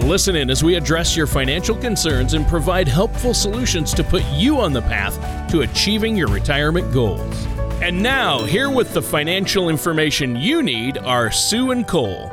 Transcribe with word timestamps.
Listen 0.00 0.34
in 0.34 0.50
as 0.50 0.64
we 0.64 0.74
address 0.74 1.16
your 1.16 1.26
financial 1.26 1.76
concerns 1.76 2.34
and 2.34 2.46
provide 2.48 2.88
helpful 2.88 3.32
solutions 3.32 3.94
to 3.94 4.02
put 4.02 4.24
you 4.32 4.58
on 4.58 4.72
the 4.72 4.82
path 4.82 5.48
to 5.50 5.60
achieving 5.60 6.16
your 6.16 6.26
retirement 6.26 6.92
goals. 6.92 7.46
And 7.80 8.02
now, 8.02 8.44
here 8.44 8.70
with 8.70 8.92
the 8.92 9.00
financial 9.00 9.68
information 9.68 10.34
you 10.34 10.62
need 10.64 10.98
are 10.98 11.30
Sue 11.30 11.70
and 11.70 11.86
Cole. 11.86 12.28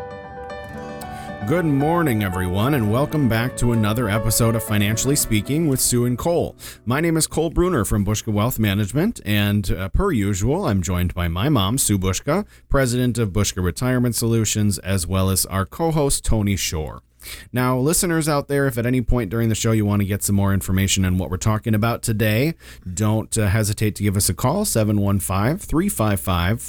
Good 1.47 1.65
morning, 1.65 2.23
everyone, 2.23 2.73
and 2.73 2.91
welcome 2.91 3.29
back 3.29 3.55
to 3.57 3.73
another 3.73 4.09
episode 4.09 4.55
of 4.55 4.63
Financially 4.63 5.15
Speaking 5.15 5.67
with 5.67 5.79
Sue 5.79 6.05
and 6.05 6.17
Cole. 6.17 6.55
My 6.85 6.99
name 6.99 7.15
is 7.15 7.27
Cole 7.27 7.51
Bruner 7.51 7.85
from 7.85 8.03
Buska 8.03 8.33
Wealth 8.33 8.57
Management, 8.57 9.21
and 9.23 9.69
uh, 9.71 9.89
per 9.89 10.11
usual, 10.11 10.65
I'm 10.65 10.81
joined 10.81 11.13
by 11.13 11.27
my 11.27 11.47
mom, 11.47 11.77
Sue 11.77 11.99
Buska, 11.99 12.45
president 12.69 13.19
of 13.19 13.29
Buska 13.29 13.63
Retirement 13.63 14.15
Solutions, 14.15 14.79
as 14.79 15.05
well 15.05 15.29
as 15.29 15.45
our 15.45 15.65
co 15.65 15.91
host, 15.91 16.25
Tony 16.25 16.55
Shore. 16.55 17.03
Now, 17.51 17.77
listeners 17.77 18.27
out 18.27 18.47
there, 18.47 18.67
if 18.67 18.77
at 18.77 18.85
any 18.85 19.01
point 19.01 19.29
during 19.29 19.49
the 19.49 19.55
show 19.55 19.71
you 19.71 19.85
want 19.85 20.01
to 20.01 20.05
get 20.07 20.23
some 20.23 20.35
more 20.35 20.53
information 20.53 21.05
on 21.05 21.17
what 21.17 21.29
we're 21.29 21.37
talking 21.37 21.73
about 21.73 22.03
today, 22.03 22.55
don't 22.91 23.37
uh, 23.37 23.47
hesitate 23.47 23.95
to 23.95 24.03
give 24.03 24.17
us 24.17 24.29
a 24.29 24.33
call 24.33 24.65
715 24.65 25.57
355 25.57 26.61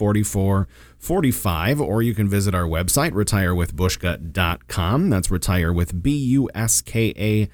4445, 1.02 1.80
or 1.80 2.00
you 2.00 2.14
can 2.14 2.28
visit 2.28 2.54
our 2.54 2.62
website, 2.62 3.10
retirewithbuska.com. 3.10 5.10
That's 5.10 5.32
retire 5.32 5.72
with 5.72 6.00
B 6.00 6.16
U 6.16 6.48
S 6.54 6.80
K 6.80 7.12
A 7.16 7.48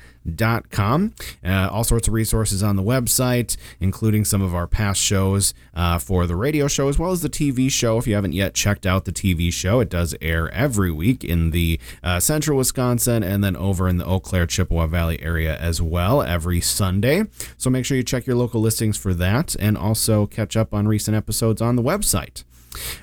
com. 0.71 1.15
Uh, 1.43 1.71
all 1.73 1.85
sorts 1.85 2.09
of 2.09 2.15
resources 2.15 2.63
on 2.63 2.77
the 2.77 2.83
website, 2.83 3.57
including 3.81 4.27
some 4.27 4.43
of 4.43 4.55
our 4.55 4.67
past 4.67 5.01
shows 5.01 5.55
uh, 5.75 5.99
for 5.99 6.27
the 6.27 6.37
radio 6.37 6.69
show 6.69 6.89
as 6.89 6.99
well 6.99 7.11
as 7.11 7.23
the 7.23 7.31
TV 7.31 7.71
show. 7.71 7.97
If 7.97 8.07
you 8.07 8.15
haven't 8.15 8.33
yet 8.33 8.53
checked 8.53 8.85
out 8.85 9.07
the 9.07 9.13
TV 9.13 9.51
show, 9.51 9.81
it 9.81 9.89
does 9.89 10.15
air 10.21 10.51
every 10.51 10.91
week 10.91 11.25
in 11.25 11.51
the 11.51 11.81
uh, 12.03 12.21
central 12.21 12.59
Wisconsin 12.59 13.23
and 13.23 13.43
then 13.43 13.57
over 13.57 13.89
in 13.89 13.97
the 13.97 14.05
Eau 14.05 14.21
Claire, 14.21 14.47
Chippewa 14.47 14.87
Valley 14.87 15.23
area 15.23 15.57
as 15.57 15.81
well 15.81 16.23
every 16.23 16.61
Sunday. 16.61 17.25
So 17.57 17.71
make 17.71 17.87
sure 17.87 17.97
you 17.97 18.03
check 18.03 18.27
your 18.27 18.37
local 18.37 18.61
listings 18.61 18.99
for 18.99 19.15
that 19.15 19.57
and 19.59 19.79
also 19.79 20.27
catch 20.27 20.55
up 20.57 20.75
on 20.75 20.87
recent 20.87 21.17
episodes 21.17 21.63
on 21.63 21.77
the 21.77 21.83
website. 21.83 22.45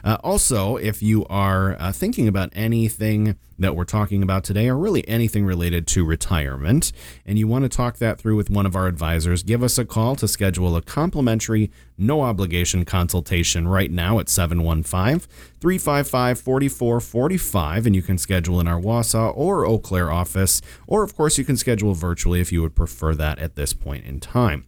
Uh, 0.04 0.18
also, 0.24 0.78
if 0.78 1.02
you 1.02 1.26
are 1.26 1.76
uh, 1.80 1.92
thinking 1.92 2.28
about 2.28 2.50
anything 2.54 3.38
that 3.58 3.76
we're 3.76 3.86
talking 3.86 4.22
about 4.22 4.44
today, 4.44 4.68
or 4.68 4.78
really 4.78 5.08
anything 5.08 5.46
related 5.46 5.88
to 5.88 6.06
retirement, 6.06 6.92
and 7.26 7.40
you 7.40 7.48
want 7.48 7.64
to 7.64 7.70
talk 7.70 7.98
that 7.98 8.20
through 8.20 8.36
with 8.36 8.50
one 8.50 8.66
of 8.66 8.76
our 8.76 8.88
advisors, 8.88 9.44
give 9.44 9.64
us 9.64 9.78
a 9.78 9.86
call 9.86 10.16
to 10.16 10.28
schedule 10.28 10.76
a 10.76 10.82
complimentary, 10.82 11.72
no 11.98 12.22
obligation 12.22 12.84
consultation 12.84 13.68
right 13.68 13.92
now 13.92 14.20
at 14.20 14.28
715 14.28 15.20
355 15.60 16.40
4445. 16.40 17.86
And 17.86 17.96
you 17.96 18.02
can 18.02 18.18
schedule 18.18 18.60
in 18.60 18.68
our 18.68 18.80
Wausau 18.80 19.32
or 19.36 19.66
Eau 19.66 19.80
Claire 19.80 20.12
office, 20.12 20.62
or 20.88 21.04
of 21.04 21.16
course, 21.16 21.38
you 21.38 21.46
can 21.46 21.58
schedule 21.58 21.94
virtually 21.94 22.42
if 22.42 22.52
you 22.52 22.62
would 22.62 22.76
prefer 22.76 23.16
that 23.16 23.40
at 23.40 23.56
this 23.56 23.74
point 23.74 24.06
in 24.06 24.20
time. 24.20 24.66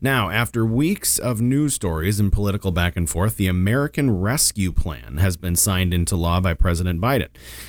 Now, 0.00 0.30
after 0.30 0.64
weeks 0.64 1.18
of 1.18 1.40
news 1.40 1.74
stories 1.74 2.20
and 2.20 2.32
political 2.32 2.72
back 2.72 2.96
and 2.96 3.08
forth, 3.08 3.36
the 3.36 3.48
American 3.48 4.10
Rescue 4.10 4.72
Plan 4.72 5.18
has 5.18 5.36
been 5.36 5.56
signed 5.56 5.92
into 5.92 6.16
law 6.16 6.40
by 6.40 6.54
President 6.54 7.00
Biden. 7.00 7.28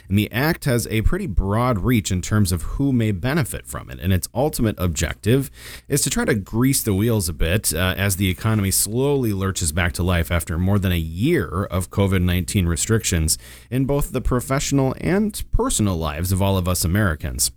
And 0.10 0.18
the 0.18 0.32
act 0.32 0.66
has 0.66 0.88
a 0.88 1.02
pretty 1.04 1.28
broad 1.28 1.80
reach 1.80 2.12
in 2.12 2.22
terms 2.22 2.52
of 2.52 2.64
who 2.64 2.92
may 2.92 3.12
benefit 3.12 3.66
from 3.68 3.90
it. 3.90 4.00
And 4.00 4.14
its 4.14 4.28
ultimate 4.34 4.76
objective 4.78 5.50
is 5.88 6.02
to 6.02 6.10
try 6.10 6.26
to 6.26 6.36
grease 6.36 6.84
the 6.84 6.94
wheels 6.94 7.30
a 7.30 7.34
bit 7.34 7.74
uh, 7.74 7.96
as 7.98 8.18
the 8.18 8.30
economy 8.30 8.72
slowly 8.72 9.34
lurches 9.34 9.72
back 9.72 9.94
to 9.94 10.04
life 10.04 10.32
after 10.32 10.58
more 10.58 10.80
than 10.80 10.92
a 10.92 10.98
year 10.98 11.66
of 11.66 11.90
COVID 11.90 12.22
19 12.22 12.68
restrictions 12.68 13.38
in 13.70 13.86
both 13.86 14.12
the 14.12 14.22
professional 14.22 14.96
and 15.00 15.44
personal 15.52 15.98
lives 15.98 16.32
of 16.32 16.42
all 16.42 16.58
of 16.58 16.68
us 16.68 16.84
Americans. 16.84 17.52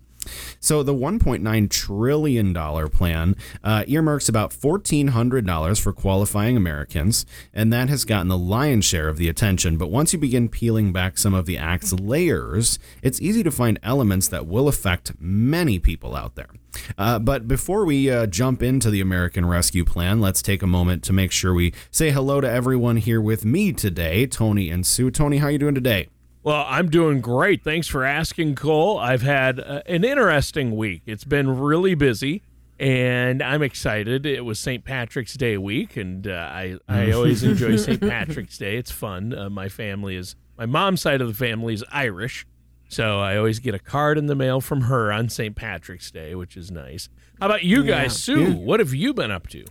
So 0.59 0.83
the 0.83 0.93
1.9 0.93 1.69
trillion 1.69 2.53
dollar 2.53 2.87
plan 2.87 3.35
uh, 3.63 3.83
earmarks 3.87 4.29
about 4.29 4.51
$1,400 4.51 5.81
for 5.81 5.93
qualifying 5.93 6.55
Americans, 6.55 7.25
and 7.53 7.71
that 7.73 7.89
has 7.89 8.05
gotten 8.05 8.27
the 8.27 8.37
lion's 8.37 8.85
share 8.85 9.09
of 9.09 9.17
the 9.17 9.29
attention. 9.29 9.77
But 9.77 9.89
once 9.89 10.13
you 10.13 10.19
begin 10.19 10.49
peeling 10.49 10.91
back 10.91 11.17
some 11.17 11.33
of 11.33 11.45
the 11.45 11.57
act's 11.57 11.93
layers, 11.93 12.79
it's 13.01 13.21
easy 13.21 13.43
to 13.43 13.51
find 13.51 13.79
elements 13.83 14.27
that 14.27 14.47
will 14.47 14.67
affect 14.67 15.13
many 15.19 15.79
people 15.79 16.15
out 16.15 16.35
there. 16.35 16.49
Uh, 16.97 17.19
but 17.19 17.47
before 17.47 17.85
we 17.85 18.09
uh, 18.09 18.25
jump 18.27 18.63
into 18.63 18.89
the 18.89 19.01
American 19.01 19.45
Rescue 19.45 19.83
Plan, 19.83 20.21
let's 20.21 20.41
take 20.41 20.61
a 20.61 20.67
moment 20.67 21.03
to 21.03 21.13
make 21.13 21.31
sure 21.31 21.53
we 21.53 21.73
say 21.89 22.11
hello 22.11 22.39
to 22.39 22.49
everyone 22.49 22.97
here 22.97 23.19
with 23.19 23.43
me 23.43 23.73
today, 23.73 24.25
Tony 24.25 24.69
and 24.69 24.85
Sue. 24.85 25.11
Tony, 25.11 25.37
how 25.37 25.47
are 25.47 25.51
you 25.51 25.57
doing 25.57 25.75
today? 25.75 26.07
Well, 26.43 26.65
I'm 26.67 26.89
doing 26.89 27.21
great. 27.21 27.63
Thanks 27.63 27.87
for 27.87 28.03
asking, 28.03 28.55
Cole. 28.55 28.97
I've 28.97 29.21
had 29.21 29.59
uh, 29.59 29.81
an 29.85 30.03
interesting 30.03 30.75
week. 30.75 31.03
It's 31.05 31.23
been 31.23 31.59
really 31.59 31.93
busy, 31.93 32.41
and 32.79 33.43
I'm 33.43 33.61
excited. 33.61 34.25
It 34.25 34.43
was 34.43 34.57
St. 34.57 34.83
Patrick's 34.83 35.35
Day 35.35 35.55
week, 35.57 35.95
and 35.97 36.27
uh, 36.27 36.31
I 36.51 36.77
I 36.87 37.11
always 37.15 37.43
enjoy 37.43 37.75
St. 37.75 38.01
Patrick's 38.01 38.57
Day. 38.57 38.77
It's 38.77 38.89
fun. 38.91 39.37
Uh, 39.37 39.49
my 39.51 39.69
family 39.69 40.15
is 40.15 40.35
my 40.57 40.65
mom's 40.65 41.01
side 41.01 41.21
of 41.21 41.27
the 41.27 41.35
family 41.35 41.75
is 41.75 41.83
Irish, 41.91 42.47
so 42.89 43.19
I 43.19 43.37
always 43.37 43.59
get 43.59 43.75
a 43.75 43.79
card 43.79 44.17
in 44.17 44.25
the 44.25 44.35
mail 44.35 44.61
from 44.61 44.81
her 44.81 45.11
on 45.11 45.29
St. 45.29 45.55
Patrick's 45.55 46.09
Day, 46.09 46.33
which 46.33 46.57
is 46.57 46.71
nice. 46.71 47.07
How 47.39 47.45
about 47.45 47.63
you 47.63 47.83
guys, 47.83 48.27
yeah. 48.27 48.35
Sue? 48.35 48.41
Yeah. 48.41 48.53
What 48.55 48.79
have 48.79 48.95
you 48.95 49.13
been 49.13 49.29
up 49.29 49.47
to? 49.49 49.63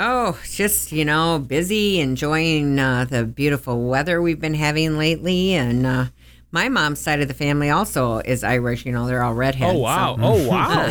Oh, 0.00 0.38
just, 0.48 0.92
you 0.92 1.04
know, 1.04 1.40
busy 1.40 1.98
enjoying 1.98 2.78
uh, 2.78 3.04
the 3.04 3.24
beautiful 3.24 3.88
weather 3.88 4.22
we've 4.22 4.40
been 4.40 4.54
having 4.54 4.96
lately. 4.96 5.54
And 5.54 5.84
uh, 5.84 6.04
my 6.52 6.68
mom's 6.68 7.00
side 7.00 7.20
of 7.20 7.26
the 7.26 7.34
family 7.34 7.68
also 7.68 8.18
is 8.18 8.44
Irish. 8.44 8.86
You 8.86 8.92
know, 8.92 9.08
they're 9.08 9.24
all 9.24 9.34
redheads. 9.34 9.74
Oh, 9.74 9.80
wow. 9.80 10.16
So. 10.16 10.22
Oh, 10.22 10.48
wow. 10.48 10.88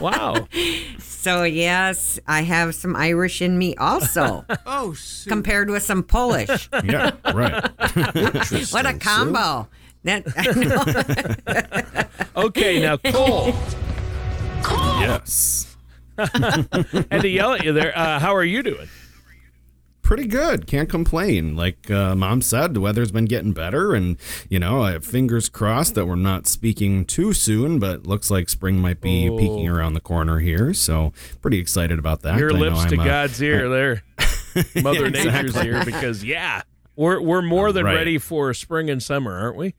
wow. 0.02 0.48
So, 0.98 1.44
yes, 1.44 2.20
I 2.26 2.42
have 2.42 2.74
some 2.74 2.94
Irish 2.96 3.40
in 3.40 3.56
me 3.56 3.74
also. 3.76 4.44
oh, 4.66 4.94
Compared 5.26 5.70
with 5.70 5.82
some 5.82 6.02
Polish. 6.02 6.68
yeah, 6.84 7.12
right. 7.32 7.64
what 8.72 8.84
a 8.84 8.98
combo. 9.00 9.68
That, 10.04 10.26
okay, 12.36 12.80
now, 12.80 12.98
Cole. 12.98 13.52
Cole. 14.62 15.00
Yes. 15.00 15.67
had 17.10 17.22
to 17.22 17.28
yell 17.28 17.54
at 17.54 17.64
you 17.64 17.72
there. 17.72 17.96
Uh, 17.96 18.18
how 18.18 18.34
are 18.34 18.44
you 18.44 18.62
doing? 18.62 18.88
Pretty 20.02 20.26
good. 20.26 20.66
Can't 20.66 20.88
complain. 20.88 21.54
Like 21.54 21.90
uh, 21.90 22.16
mom 22.16 22.40
said, 22.40 22.74
the 22.74 22.80
weather's 22.80 23.12
been 23.12 23.26
getting 23.26 23.52
better, 23.52 23.94
and 23.94 24.16
you 24.48 24.58
know, 24.58 24.82
I 24.82 24.92
have 24.92 25.04
fingers 25.04 25.48
crossed 25.48 25.94
that 25.96 26.06
we're 26.06 26.16
not 26.16 26.46
speaking 26.46 27.04
too 27.04 27.32
soon. 27.32 27.78
But 27.78 28.06
looks 28.06 28.30
like 28.30 28.48
spring 28.48 28.78
might 28.80 29.00
be 29.00 29.28
oh. 29.28 29.36
peeking 29.36 29.68
around 29.68 29.92
the 29.92 30.00
corner 30.00 30.38
here. 30.38 30.72
So 30.72 31.12
pretty 31.42 31.58
excited 31.58 31.98
about 31.98 32.22
that. 32.22 32.38
Your 32.38 32.52
lips 32.52 32.86
to 32.86 32.96
God's 32.96 33.40
ear, 33.42 33.68
there, 33.68 34.02
Mother 34.82 35.08
yeah, 35.08 35.24
Nature's 35.24 35.56
ear, 35.56 35.84
because 35.84 36.24
yeah, 36.24 36.62
we're 36.96 37.20
we're 37.20 37.42
more 37.42 37.70
than 37.70 37.84
right. 37.84 37.94
ready 37.94 38.18
for 38.18 38.54
spring 38.54 38.88
and 38.88 39.02
summer, 39.02 39.38
aren't 39.38 39.56
we? 39.56 39.74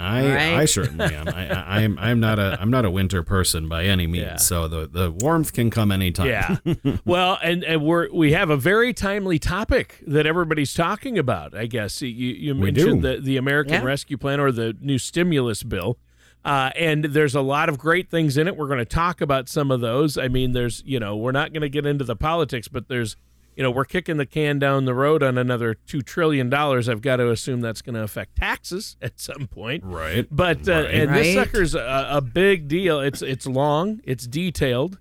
I 0.00 0.34
right? 0.34 0.54
I 0.60 0.64
certainly 0.64 1.14
am. 1.14 1.28
I, 1.28 1.48
I 1.48 1.80
am 1.82 1.98
I'm 1.98 2.20
not 2.20 2.38
a 2.38 2.56
I'm 2.60 2.70
not 2.70 2.84
a 2.84 2.90
winter 2.90 3.22
person 3.22 3.68
by 3.68 3.84
any 3.84 4.06
means. 4.06 4.24
Yeah. 4.24 4.36
So 4.36 4.66
the 4.66 4.86
the 4.86 5.10
warmth 5.10 5.52
can 5.52 5.70
come 5.70 5.92
anytime. 5.92 6.28
Yeah. 6.28 6.56
well, 7.04 7.38
and, 7.42 7.62
and 7.64 7.84
we're 7.84 8.10
we 8.12 8.32
have 8.32 8.50
a 8.50 8.56
very 8.56 8.94
timely 8.94 9.38
topic 9.38 10.02
that 10.06 10.26
everybody's 10.26 10.72
talking 10.74 11.18
about. 11.18 11.54
I 11.54 11.66
guess 11.66 12.00
you 12.00 12.08
you 12.08 12.54
mentioned 12.54 13.02
the 13.02 13.18
the 13.20 13.36
American 13.36 13.74
yeah. 13.74 13.82
Rescue 13.84 14.16
Plan 14.16 14.40
or 14.40 14.50
the 14.50 14.76
new 14.80 14.98
stimulus 14.98 15.62
bill. 15.62 15.98
Uh, 16.42 16.70
and 16.74 17.04
there's 17.04 17.34
a 17.34 17.42
lot 17.42 17.68
of 17.68 17.78
great 17.78 18.10
things 18.10 18.38
in 18.38 18.48
it. 18.48 18.56
We're 18.56 18.66
going 18.66 18.78
to 18.78 18.86
talk 18.86 19.20
about 19.20 19.46
some 19.48 19.70
of 19.70 19.80
those. 19.80 20.16
I 20.16 20.28
mean, 20.28 20.52
there's, 20.52 20.82
you 20.86 20.98
know, 20.98 21.14
we're 21.14 21.32
not 21.32 21.52
going 21.52 21.60
to 21.60 21.68
get 21.68 21.84
into 21.84 22.02
the 22.02 22.16
politics, 22.16 22.66
but 22.66 22.88
there's 22.88 23.14
you 23.60 23.64
know, 23.64 23.70
we're 23.70 23.84
kicking 23.84 24.16
the 24.16 24.24
can 24.24 24.58
down 24.58 24.86
the 24.86 24.94
road 24.94 25.22
on 25.22 25.36
another 25.36 25.74
$2 25.86 26.02
trillion. 26.02 26.50
I've 26.50 27.02
got 27.02 27.16
to 27.16 27.28
assume 27.28 27.60
that's 27.60 27.82
going 27.82 27.94
to 27.94 28.02
affect 28.02 28.36
taxes 28.36 28.96
at 29.02 29.20
some 29.20 29.48
point. 29.48 29.84
Right. 29.84 30.26
But, 30.30 30.66
uh, 30.66 30.72
right. 30.72 30.94
and 30.94 31.14
this 31.14 31.34
sucker's 31.34 31.74
a, 31.74 32.08
a, 32.10 32.22
big 32.22 32.68
deal. 32.68 33.00
It's, 33.00 33.20
it's 33.20 33.46
long, 33.46 34.00
it's 34.04 34.26
detailed. 34.26 34.98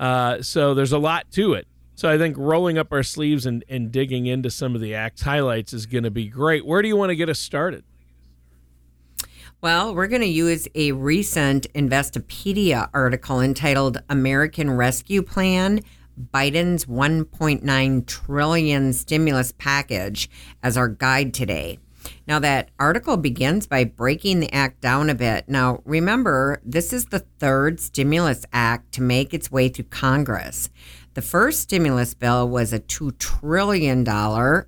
Uh, 0.00 0.40
so 0.40 0.72
there's 0.72 0.92
a 0.92 0.98
lot 0.98 1.30
to 1.32 1.52
it. 1.52 1.68
So 1.96 2.08
I 2.08 2.16
think 2.16 2.38
rolling 2.38 2.78
up 2.78 2.94
our 2.94 3.02
sleeves 3.02 3.44
and, 3.44 3.62
and 3.68 3.92
digging 3.92 4.24
into 4.24 4.48
some 4.48 4.74
of 4.74 4.80
the 4.80 4.94
act's 4.94 5.20
highlights 5.20 5.74
is 5.74 5.84
going 5.84 6.04
to 6.04 6.10
be 6.10 6.28
great. 6.28 6.64
Where 6.64 6.80
do 6.80 6.88
you 6.88 6.96
want 6.96 7.10
to 7.10 7.16
get 7.16 7.28
us 7.28 7.38
started? 7.38 7.84
Well, 9.60 9.94
we're 9.94 10.06
going 10.06 10.22
to 10.22 10.26
use 10.26 10.66
a 10.74 10.92
recent 10.92 11.70
Investopedia 11.74 12.88
article 12.94 13.42
entitled 13.42 13.98
American 14.08 14.70
Rescue 14.70 15.20
Plan 15.20 15.82
Biden's 16.18 16.86
1.9 16.86 18.06
trillion 18.06 18.92
stimulus 18.92 19.52
package 19.52 20.28
as 20.62 20.76
our 20.76 20.88
guide 20.88 21.32
today. 21.32 21.78
Now, 22.26 22.38
that 22.40 22.70
article 22.78 23.16
begins 23.16 23.66
by 23.66 23.84
breaking 23.84 24.40
the 24.40 24.52
act 24.52 24.80
down 24.80 25.10
a 25.10 25.14
bit. 25.14 25.48
Now, 25.48 25.80
remember, 25.84 26.60
this 26.64 26.92
is 26.92 27.06
the 27.06 27.20
third 27.38 27.80
stimulus 27.80 28.44
act 28.52 28.92
to 28.92 29.02
make 29.02 29.32
its 29.32 29.50
way 29.50 29.68
through 29.68 29.86
Congress. 29.86 30.70
The 31.14 31.22
first 31.22 31.60
stimulus 31.60 32.14
bill 32.14 32.48
was 32.48 32.72
a 32.72 32.80
$2 32.80 33.18
trillion, 33.18 34.06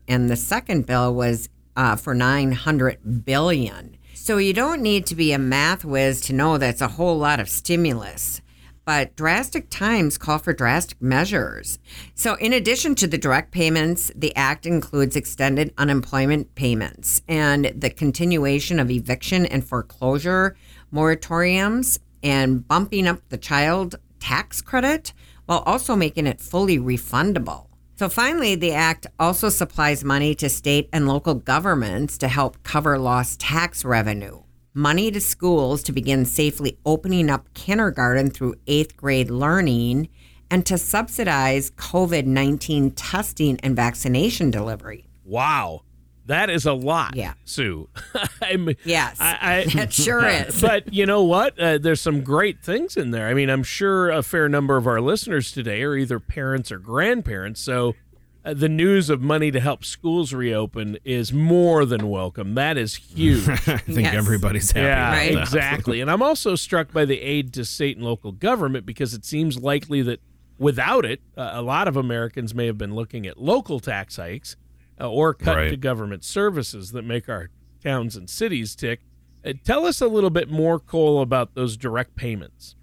and 0.08 0.31
the 0.31 0.37
second 0.37 0.87
bill 0.87 1.14
was 1.14 1.49
uh, 1.76 1.96
for 1.96 2.14
900 2.14 3.25
billion. 3.25 3.96
So 4.14 4.37
you 4.37 4.53
don't 4.53 4.82
need 4.82 5.06
to 5.06 5.14
be 5.14 5.32
a 5.32 5.38
math 5.38 5.85
whiz 5.85 6.20
to 6.23 6.32
know 6.32 6.58
that's 6.58 6.81
a 6.81 6.88
whole 6.88 7.19
lot 7.19 7.41
of 7.41 7.49
stimulus. 7.49 8.41
But 8.85 9.15
drastic 9.15 9.69
times 9.71 10.19
call 10.19 10.38
for 10.38 10.53
drastic 10.53 11.00
measures. 11.00 11.79
So, 12.15 12.35
in 12.37 12.53
addition 12.53 12.94
to 12.97 13.06
the 13.06 13.19
direct 13.19 13.53
payments, 13.53 14.11
the 14.17 14.35
Act 14.35 14.67
includes 14.67 15.17
extended 15.17 15.73
unemployment 15.79 16.55
payments 16.55 17.23
and 17.29 17.67
the 17.77 17.91
continuation 17.91 18.81
of 18.81 18.91
eviction 18.91 19.47
and 19.47 19.65
foreclosure 19.65 20.56
moratoriums 20.93 21.99
and 22.23 22.67
bumping 22.67 23.06
up 23.06 23.21
the 23.29 23.38
child 23.38 23.97
tax 24.19 24.61
credit 24.61 25.12
while 25.47 25.61
also 25.67 25.97
making 25.97 26.27
it 26.27 26.41
fully 26.41 26.79
refundable. 26.79 27.67
So 27.97 28.09
finally, 28.09 28.55
the 28.55 28.73
act 28.73 29.06
also 29.19 29.50
supplies 29.50 30.05
money 30.05 30.35
to 30.37 30.49
state 30.49 30.88
and 30.93 31.06
local 31.06 31.35
governments 31.35 32.17
to 32.19 32.29
help 32.29 32.62
cover 32.62 32.99
lost 32.99 33.41
tax 33.41 33.85
revenue, 33.85 34.41
money 34.75 35.11
to 35.11 35.20
schools 35.20 35.82
to 35.84 35.93
begin 35.93 36.25
safely 36.25 36.78
opening 36.84 37.28
up 37.31 37.52
kindergarten 37.55 38.31
through 38.31 38.55
eighth 38.67 38.96
grade 38.96 39.31
learning, 39.31 40.08
and 40.50 40.64
to 40.67 40.76
subsidize 40.78 41.70
COVID 41.72 42.26
19 42.26 42.90
testing 42.93 43.58
and 43.61 43.75
vaccination 43.76 44.50
delivery. 44.50 45.06
Wow. 45.25 45.82
That 46.26 46.49
is 46.49 46.64
a 46.64 46.72
lot, 46.75 47.17
Yeah. 47.17 47.32
Sue. 47.44 47.88
I'm, 48.43 48.69
Yes, 48.84 49.17
I, 49.20 49.38
I, 49.40 49.56
it 49.82 49.93
sure 49.93 50.25
is. 50.28 50.61
but 50.61 50.93
you 50.93 51.05
know 51.05 51.25
what? 51.25 51.58
Uh, 51.58 51.78
there's 51.78 52.00
some 52.00 52.22
great 52.22 52.62
things 52.62 52.96
in 52.96 53.11
there. 53.11 53.26
I 53.26 53.34
mean, 53.34 53.50
I'm 53.50 53.64
sure 53.64 54.11
a 54.11 54.22
fair 54.22 54.49
number 54.49 54.76
of 54.76 54.87
our 54.87 55.00
listeners 55.00 55.50
today 55.50 55.82
are 55.82 55.96
either 55.96 56.20
parents 56.20 56.70
or 56.70 56.78
grandparents. 56.78 57.61
So 57.61 57.96
uh, 58.45 58.55
the 58.55 58.69
news 58.69 59.11
of 59.11 59.21
money 59.21 59.51
to 59.51 59.61
help 59.61 59.85
schools 59.85 60.33
reopen 60.33 60.99
is 61.05 61.33
more 61.33 61.85
than 61.85 62.09
welcome. 62.09 62.55
That 62.55 62.79
is 62.79 62.95
huge. 62.95 63.49
I 63.49 63.57
think 63.79 64.01
Yes. 64.01 64.15
everybody's 64.15 64.71
happy 64.73 64.87
yeah, 64.87 65.11
Right. 65.11 65.37
exactly. 65.39 66.01
And 66.01 66.11
I'm 66.11 66.23
also 66.23 66.55
struck 66.55 66.93
by 66.93 67.05
the 67.05 67.21
aid 67.21 67.53
to 67.55 67.65
state 67.65 67.97
and 67.97 68.05
local 68.07 68.33
government 68.33 68.87
because 68.87 69.13
it 69.15 69.25
seems 69.25 69.59
likely 69.59 70.03
that 70.03 70.21
without 70.59 71.05
it, 71.05 71.21
uh, 71.37 71.51
a 71.55 71.63
lot 71.63 71.89
of 71.89 71.97
Americans 71.97 72.55
may 72.55 72.67
have 72.67 72.79
been 72.79 72.95
looking 72.95 73.27
at 73.27 73.39
local 73.39 73.81
tax 73.81 74.17
hikes 74.17 74.57
uh, 75.01 75.09
or 75.11 75.35
cut 75.35 75.57
Right. 75.57 75.69
to 75.71 75.77
government 75.77 76.25
services 76.25 76.93
that 76.93 77.03
make 77.05 77.29
our 77.29 77.51
towns 77.83 78.17
and 78.17 78.29
cities 78.29 78.75
tick. 78.75 79.01
Uh, 79.45 79.55
tell 79.65 79.87
us 79.87 80.01
a 80.03 80.07
little 80.07 80.29
bit 80.31 80.51
more, 80.51 80.79
Cole, 80.79 81.23
about 81.23 81.55
those 81.55 81.77
direct 81.79 82.15
payments. 82.15 82.77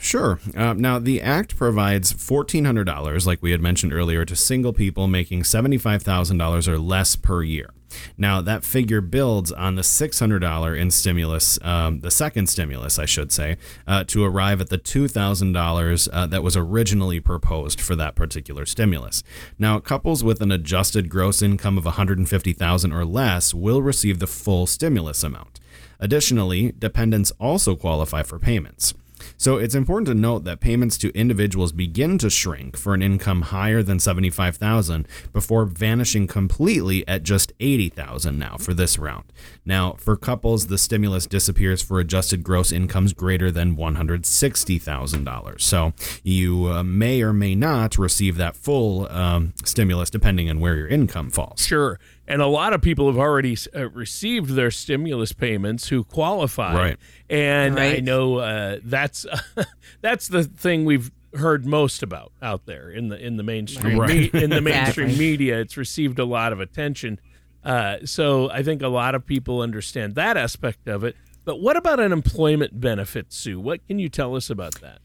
Sure. 0.00 0.40
Uh, 0.56 0.72
now, 0.72 0.98
the 0.98 1.20
Act 1.20 1.56
provides 1.56 2.14
$1,400, 2.14 3.26
like 3.26 3.42
we 3.42 3.50
had 3.50 3.60
mentioned 3.60 3.92
earlier, 3.92 4.24
to 4.24 4.34
single 4.34 4.72
people 4.72 5.06
making 5.06 5.42
$75,000 5.42 6.68
or 6.68 6.78
less 6.78 7.16
per 7.16 7.42
year. 7.42 7.70
Now, 8.16 8.40
that 8.40 8.64
figure 8.64 9.02
builds 9.02 9.52
on 9.52 9.74
the 9.74 9.82
$600 9.82 10.80
in 10.80 10.90
stimulus, 10.90 11.58
um, 11.62 12.00
the 12.00 12.10
second 12.10 12.48
stimulus, 12.48 12.98
I 12.98 13.04
should 13.04 13.30
say, 13.30 13.58
uh, 13.86 14.04
to 14.04 14.24
arrive 14.24 14.60
at 14.60 14.70
the 14.70 14.78
$2,000 14.78 16.08
uh, 16.12 16.26
that 16.26 16.42
was 16.42 16.56
originally 16.56 17.20
proposed 17.20 17.80
for 17.80 17.94
that 17.96 18.14
particular 18.14 18.64
stimulus. 18.64 19.22
Now, 19.58 19.80
couples 19.80 20.24
with 20.24 20.40
an 20.40 20.52
adjusted 20.52 21.10
gross 21.10 21.42
income 21.42 21.76
of 21.76 21.84
$150,000 21.84 22.94
or 22.94 23.04
less 23.04 23.52
will 23.52 23.82
receive 23.82 24.18
the 24.18 24.26
full 24.26 24.66
stimulus 24.66 25.22
amount. 25.22 25.60
Additionally, 25.98 26.72
dependents 26.78 27.32
also 27.38 27.76
qualify 27.76 28.22
for 28.22 28.38
payments. 28.38 28.94
So 29.36 29.56
it's 29.56 29.74
important 29.74 30.08
to 30.08 30.14
note 30.14 30.44
that 30.44 30.60
payments 30.60 30.98
to 30.98 31.10
individuals 31.16 31.72
begin 31.72 32.18
to 32.18 32.30
shrink 32.30 32.76
for 32.76 32.94
an 32.94 33.02
income 33.02 33.42
higher 33.42 33.82
than 33.82 33.98
75,000 33.98 35.06
before 35.32 35.64
vanishing 35.64 36.26
completely 36.26 37.06
at 37.08 37.22
just 37.22 37.52
80,000 37.60 38.38
now 38.38 38.56
for 38.56 38.74
this 38.74 38.98
round. 38.98 39.24
Now, 39.64 39.94
for 39.94 40.16
couples, 40.16 40.66
the 40.66 40.78
stimulus 40.78 41.26
disappears 41.26 41.82
for 41.82 42.00
adjusted 42.00 42.42
gross 42.42 42.72
incomes 42.72 43.12
greater 43.12 43.50
than 43.50 43.76
$160,000. 43.76 45.60
So 45.60 45.92
you 46.22 46.66
uh, 46.66 46.82
may 46.82 47.22
or 47.22 47.32
may 47.32 47.54
not 47.54 47.98
receive 47.98 48.36
that 48.36 48.56
full 48.56 49.10
um, 49.10 49.54
stimulus 49.64 50.10
depending 50.10 50.50
on 50.50 50.60
where 50.60 50.76
your 50.76 50.88
income 50.88 51.30
falls. 51.30 51.64
Sure. 51.66 51.98
And 52.30 52.40
a 52.40 52.46
lot 52.46 52.72
of 52.72 52.80
people 52.80 53.06
have 53.08 53.18
already 53.18 53.56
uh, 53.74 53.88
received 53.90 54.50
their 54.50 54.70
stimulus 54.70 55.32
payments 55.32 55.88
who 55.88 56.04
qualify. 56.04 56.74
Right. 56.74 56.96
And 57.28 57.78
I 57.78 57.96
know 57.96 58.36
uh, 58.38 58.78
that's 58.84 59.26
that's 60.00 60.28
the 60.28 60.44
thing 60.44 60.84
we've 60.84 61.10
heard 61.34 61.66
most 61.66 62.02
about 62.02 62.32
out 62.40 62.66
there 62.66 62.90
in 62.90 63.08
the 63.08 63.18
in 63.18 63.36
the 63.36 63.42
mainstream 63.42 63.98
Right. 63.98 64.32
me- 64.32 64.40
in 64.42 64.50
the 64.50 64.60
mainstream 64.70 65.06
Exactly. 65.08 65.30
media. 65.30 65.60
It's 65.60 65.76
received 65.76 66.18
a 66.18 66.24
lot 66.24 66.52
of 66.52 66.60
attention. 66.60 67.20
Uh, 67.64 67.98
so 68.04 68.48
I 68.50 68.62
think 68.62 68.80
a 68.80 68.88
lot 68.88 69.14
of 69.14 69.26
people 69.26 69.60
understand 69.60 70.14
that 70.14 70.36
aspect 70.36 70.88
of 70.88 71.04
it. 71.04 71.16
But 71.44 71.60
what 71.60 71.76
about 71.76 71.98
unemployment 72.00 72.80
benefits, 72.80 73.36
Sue? 73.36 73.58
What 73.58 73.84
can 73.88 73.98
you 73.98 74.08
tell 74.08 74.36
us 74.36 74.50
about 74.50 74.80
that? 74.80 75.00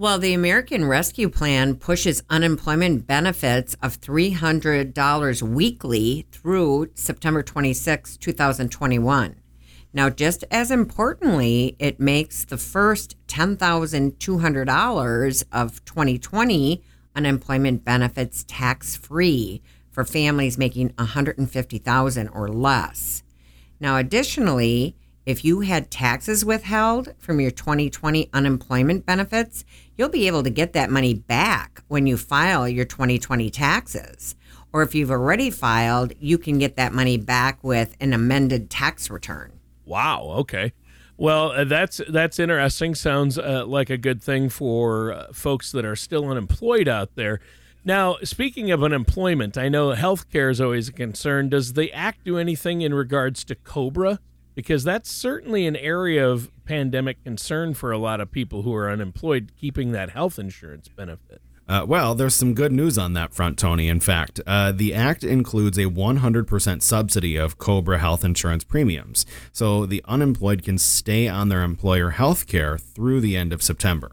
Well, 0.00 0.20
the 0.20 0.32
American 0.32 0.84
Rescue 0.84 1.28
Plan 1.28 1.74
pushes 1.74 2.22
unemployment 2.30 3.08
benefits 3.08 3.74
of 3.82 4.00
$300 4.00 5.42
weekly 5.42 6.24
through 6.30 6.90
September 6.94 7.42
26, 7.42 8.16
2021. 8.16 9.34
Now, 9.92 10.08
just 10.08 10.44
as 10.52 10.70
importantly, 10.70 11.74
it 11.80 11.98
makes 11.98 12.44
the 12.44 12.58
first 12.58 13.16
$10,200 13.26 15.44
of 15.50 15.84
2020 15.84 16.82
unemployment 17.16 17.84
benefits 17.84 18.44
tax 18.46 18.96
free 18.96 19.60
for 19.90 20.04
families 20.04 20.56
making 20.56 20.92
150,000 20.96 22.28
or 22.28 22.48
less. 22.48 23.24
Now, 23.80 23.96
additionally, 23.96 24.94
if 25.28 25.44
you 25.44 25.60
had 25.60 25.90
taxes 25.90 26.42
withheld 26.42 27.14
from 27.18 27.38
your 27.38 27.50
2020 27.50 28.30
unemployment 28.32 29.04
benefits, 29.04 29.62
you'll 29.94 30.08
be 30.08 30.26
able 30.26 30.42
to 30.42 30.48
get 30.48 30.72
that 30.72 30.88
money 30.88 31.12
back 31.12 31.82
when 31.88 32.06
you 32.06 32.16
file 32.16 32.66
your 32.66 32.86
2020 32.86 33.50
taxes. 33.50 34.36
Or 34.72 34.82
if 34.82 34.94
you've 34.94 35.10
already 35.10 35.50
filed, 35.50 36.14
you 36.18 36.38
can 36.38 36.58
get 36.58 36.76
that 36.76 36.94
money 36.94 37.18
back 37.18 37.62
with 37.62 37.94
an 38.00 38.14
amended 38.14 38.70
tax 38.70 39.10
return. 39.10 39.52
Wow. 39.84 40.22
Okay. 40.38 40.72
Well, 41.18 41.52
uh, 41.52 41.64
that's 41.64 42.00
that's 42.08 42.38
interesting. 42.38 42.94
Sounds 42.94 43.38
uh, 43.38 43.66
like 43.66 43.90
a 43.90 43.98
good 43.98 44.22
thing 44.22 44.48
for 44.48 45.12
uh, 45.12 45.32
folks 45.34 45.72
that 45.72 45.84
are 45.84 45.96
still 45.96 46.26
unemployed 46.30 46.88
out 46.88 47.16
there. 47.16 47.40
Now, 47.84 48.16
speaking 48.24 48.70
of 48.70 48.82
unemployment, 48.82 49.58
I 49.58 49.68
know 49.68 49.90
healthcare 49.90 50.50
is 50.50 50.58
always 50.58 50.88
a 50.88 50.92
concern. 50.92 51.50
Does 51.50 51.74
the 51.74 51.92
act 51.92 52.24
do 52.24 52.38
anything 52.38 52.80
in 52.80 52.94
regards 52.94 53.44
to 53.44 53.54
Cobra? 53.54 54.20
Because 54.58 54.82
that's 54.82 55.08
certainly 55.08 55.68
an 55.68 55.76
area 55.76 56.28
of 56.28 56.50
pandemic 56.64 57.22
concern 57.22 57.74
for 57.74 57.92
a 57.92 57.96
lot 57.96 58.20
of 58.20 58.32
people 58.32 58.62
who 58.62 58.74
are 58.74 58.90
unemployed, 58.90 59.52
keeping 59.56 59.92
that 59.92 60.10
health 60.10 60.36
insurance 60.36 60.88
benefit. 60.88 61.40
Uh, 61.68 61.84
well, 61.86 62.16
there's 62.16 62.34
some 62.34 62.54
good 62.54 62.72
news 62.72 62.98
on 62.98 63.12
that 63.12 63.32
front, 63.32 63.56
Tony. 63.56 63.86
In 63.86 64.00
fact, 64.00 64.40
uh, 64.48 64.72
the 64.72 64.92
act 64.92 65.22
includes 65.22 65.78
a 65.78 65.84
100% 65.84 66.82
subsidy 66.82 67.36
of 67.36 67.56
Cobra 67.58 67.98
health 67.98 68.24
insurance 68.24 68.64
premiums. 68.64 69.24
So 69.52 69.86
the 69.86 70.02
unemployed 70.08 70.64
can 70.64 70.76
stay 70.76 71.28
on 71.28 71.50
their 71.50 71.62
employer 71.62 72.10
health 72.10 72.48
care 72.48 72.78
through 72.78 73.20
the 73.20 73.36
end 73.36 73.52
of 73.52 73.62
September. 73.62 74.10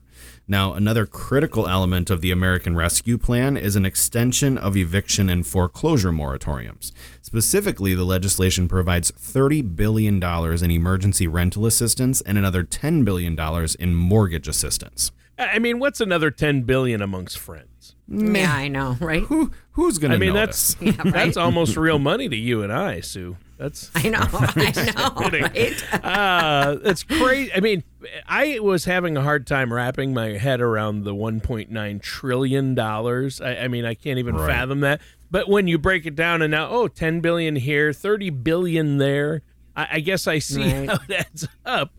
Now, 0.48 0.74
another 0.74 1.06
critical 1.08 1.68
element 1.68 2.10
of 2.12 2.22
the 2.22 2.32
American 2.32 2.76
Rescue 2.76 3.18
Plan 3.18 3.58
is 3.58 3.76
an 3.76 3.86
extension 3.86 4.58
of 4.58 4.78
eviction 4.78 5.28
and 5.30 5.46
foreclosure 5.46 6.12
moratoriums. 6.12 6.92
Specifically, 7.22 7.96
the 7.96 8.04
legislation 8.04 8.68
provides 8.68 9.12
$30 9.12 9.76
billion 9.76 10.22
in 10.22 10.72
emergency 10.72 11.28
rental 11.28 11.66
assistance 11.66 12.22
and 12.22 12.38
another 12.38 12.64
$10 12.64 13.04
billion 13.04 13.36
in 13.80 13.96
mortgage 13.96 14.48
assistance. 14.48 15.12
I 15.38 15.56
I 15.56 15.60
mean, 15.60 15.80
what's 15.80 16.00
another 16.00 16.32
ten 16.32 16.62
billion 16.62 17.02
amongst 17.02 17.38
friends? 17.38 17.96
Yeah, 18.08 18.54
I 18.54 18.68
know, 18.68 18.98
right? 19.02 19.24
Who, 19.24 19.52
who's 19.72 19.98
going 19.98 20.12
to 20.12 20.16
I 20.16 20.20
mean, 20.20 20.34
notice? 20.34 20.76
that's 20.80 21.12
that's 21.12 21.38
almost 21.38 21.76
real 21.76 22.00
money 22.00 22.30
to 22.30 22.36
you 22.36 22.62
and 22.64 22.72
I, 22.72 23.02
Sue. 23.02 23.36
That's 23.58 23.90
I 23.96 24.10
know, 24.10 24.20
I 24.34 24.92
know, 25.32 25.40
right? 25.40 25.94
uh, 26.06 26.78
it's 26.84 27.04
crazy. 27.04 27.52
I 27.54 27.62
mean, 27.62 27.84
I 28.28 28.60
was 28.60 28.84
having 28.86 29.16
a 29.16 29.22
hard 29.22 29.48
time 29.48 29.72
wrapping 29.72 30.14
my 30.14 30.32
head 30.38 30.60
around 30.60 31.04
the 31.06 31.14
1.9 31.16 32.02
trillion 32.02 32.76
dollars. 32.76 33.40
I, 33.40 33.56
I 33.56 33.68
mean, 33.70 33.86
I 33.86 33.94
can't 33.94 34.20
even 34.20 34.36
Right. 34.36 34.48
fathom 34.48 34.82
that. 34.82 35.00
But 35.32 35.48
when 35.48 35.68
you 35.68 35.78
break 35.78 36.06
it 36.06 36.16
down 36.16 36.42
and 36.42 36.52
now, 36.52 36.70
oh, 36.70 36.88
10 36.90 37.22
billion 37.22 37.56
here, 37.56 37.94
30 37.94 38.30
billion 38.30 38.98
there, 38.98 39.42
I, 39.76 39.88
I 39.94 40.00
guess 40.02 40.28
I 40.28 40.40
see 40.40 40.74
right. 40.74 40.90
how 40.90 40.98
it 41.08 41.12
adds 41.12 41.48
up. 41.66 41.92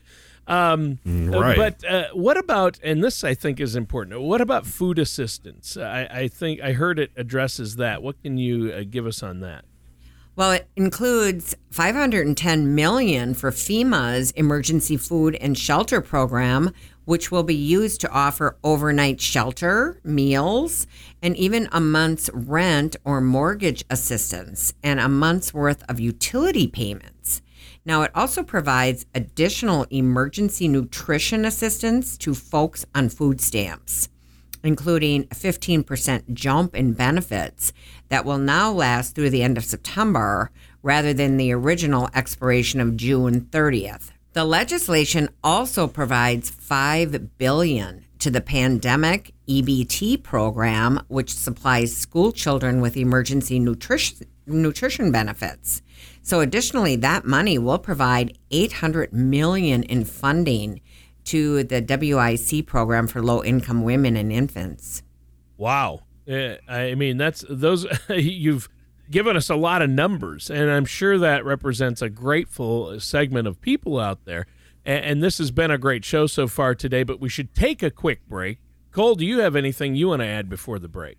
Um, 0.47 1.01
mm, 1.07 1.35
right. 1.35 1.57
But 1.57 1.85
uh, 1.91 2.05
what 2.13 2.37
about, 2.37 2.79
and 2.85 3.03
this 3.03 3.25
I 3.25 3.35
think 3.35 3.59
is 3.61 3.75
important, 3.75 4.21
what 4.21 4.41
about 4.41 4.65
food 4.67 4.99
assistance? 4.99 5.77
I, 5.77 6.05
I 6.11 6.29
think 6.29 6.61
I 6.61 6.73
heard 6.73 6.99
it 6.99 7.11
addresses 7.17 7.77
that. 7.77 8.03
What 8.03 8.23
can 8.23 8.37
you 8.39 8.71
uh, 8.73 8.85
give 8.89 9.07
us 9.07 9.23
on 9.23 9.41
that? 9.41 9.65
Well, 10.37 10.53
it 10.53 10.69
includes 10.77 11.57
510 11.71 12.75
million 12.75 13.33
for 13.33 13.51
FEMA's 13.51 14.33
emergency 14.33 14.99
food 14.99 15.35
and 15.37 15.57
shelter 15.57 16.03
program, 16.03 16.73
which 17.07 17.31
will 17.31 17.43
be 17.43 17.55
used 17.55 18.03
to 18.03 18.11
offer 18.11 18.59
overnight 18.63 19.19
shelter, 19.19 19.99
meals, 20.05 20.87
and 21.23 21.35
even 21.39 21.71
a 21.73 21.81
month's 21.81 22.29
rent 22.35 22.97
or 23.03 23.23
mortgage 23.23 23.83
assistance 23.89 24.75
and 24.83 25.01
a 25.01 25.09
month's 25.09 25.55
worth 25.55 25.83
of 25.89 25.99
utility 25.99 26.67
payments. 26.67 27.41
Now, 27.87 28.03
it 28.03 28.11
also 28.15 28.43
provides 28.43 29.07
additional 29.15 29.87
emergency 29.89 30.69
nutrition 30.69 31.47
assistance 31.47 32.19
to 32.19 32.35
folks 32.35 32.85
on 32.95 33.09
food 33.09 33.41
stamps, 33.41 34.11
including 34.63 35.23
a 35.31 35.35
15% 35.35 36.35
jump 36.35 36.75
in 36.75 36.93
benefits 36.93 37.73
that 38.09 38.25
will 38.25 38.39
now 38.39 38.73
last 38.73 39.15
through 39.15 39.31
the 39.31 39.43
end 39.43 39.57
of 39.57 39.65
September 39.65 40.51
rather 40.83 41.13
than 41.13 41.37
the 41.37 41.53
original 41.53 42.09
expiration 42.15 42.81
of 42.81 42.97
June 42.97 43.43
30th. 43.43 44.11
The 44.33 44.45
legislation 44.45 45.31
also 45.43 45.87
provides 45.87 46.51
5 46.51 47.39
billion 47.39 48.05
to 48.19 48.31
the 48.31 48.41
pandemic 48.41 49.33
EBT 49.49 50.23
program 50.23 51.01
which 51.09 51.35
supplies 51.35 51.97
school 51.97 52.33
children 52.33 52.81
with 52.81 52.97
emergency 52.97 53.59
nutrition 53.59 54.27
nutrition 54.47 55.11
benefits. 55.11 55.83
So 56.23 56.41
additionally 56.41 56.97
that 56.97 57.25
money 57.25 57.59
will 57.59 57.79
provide 57.79 58.39
800 58.51 59.13
million 59.13 59.83
in 59.83 60.05
funding 60.05 60.81
to 61.25 61.65
the 61.65 61.81
WIC 61.81 62.67
program 62.67 63.07
for 63.07 63.23
low 63.23 63.43
income 63.43 63.83
women 63.83 64.17
and 64.17 64.33
infants. 64.33 65.03
Wow. 65.57 66.03
Uh, 66.29 66.57
I 66.69 66.95
mean 66.95 67.17
that's 67.17 67.45
those 67.49 67.87
you've 68.09 68.69
given 69.11 69.37
us 69.37 69.49
a 69.51 69.57
lot 69.57 69.83
of 69.83 69.91
numbers, 69.91 70.51
and 70.51 70.71
I'm 70.71 70.85
sure 70.85 71.19
that 71.19 71.45
represents 71.45 72.03
a 72.03 72.09
grateful 72.09 72.99
segment 73.01 73.47
of 73.47 73.61
people 73.61 73.99
out 73.99 74.25
there. 74.25 74.47
And, 74.85 75.05
and 75.05 75.23
this 75.23 75.39
has 75.39 75.51
been 75.51 75.71
a 75.71 75.79
great 75.79 76.05
show 76.05 76.27
so 76.27 76.49
far 76.49 76.75
today, 76.75 77.03
but 77.03 77.21
we 77.21 77.29
should 77.29 77.55
take 77.55 77.83
a 77.83 77.91
quick 77.91 78.27
break. 78.29 78.59
Cole, 78.91 79.15
do 79.15 79.27
you 79.27 79.41
have 79.41 79.55
anything 79.55 79.95
you 79.95 80.09
want 80.09 80.23
to 80.23 80.27
add 80.27 80.49
before 80.49 80.79
the 80.79 80.89
break? 80.89 81.19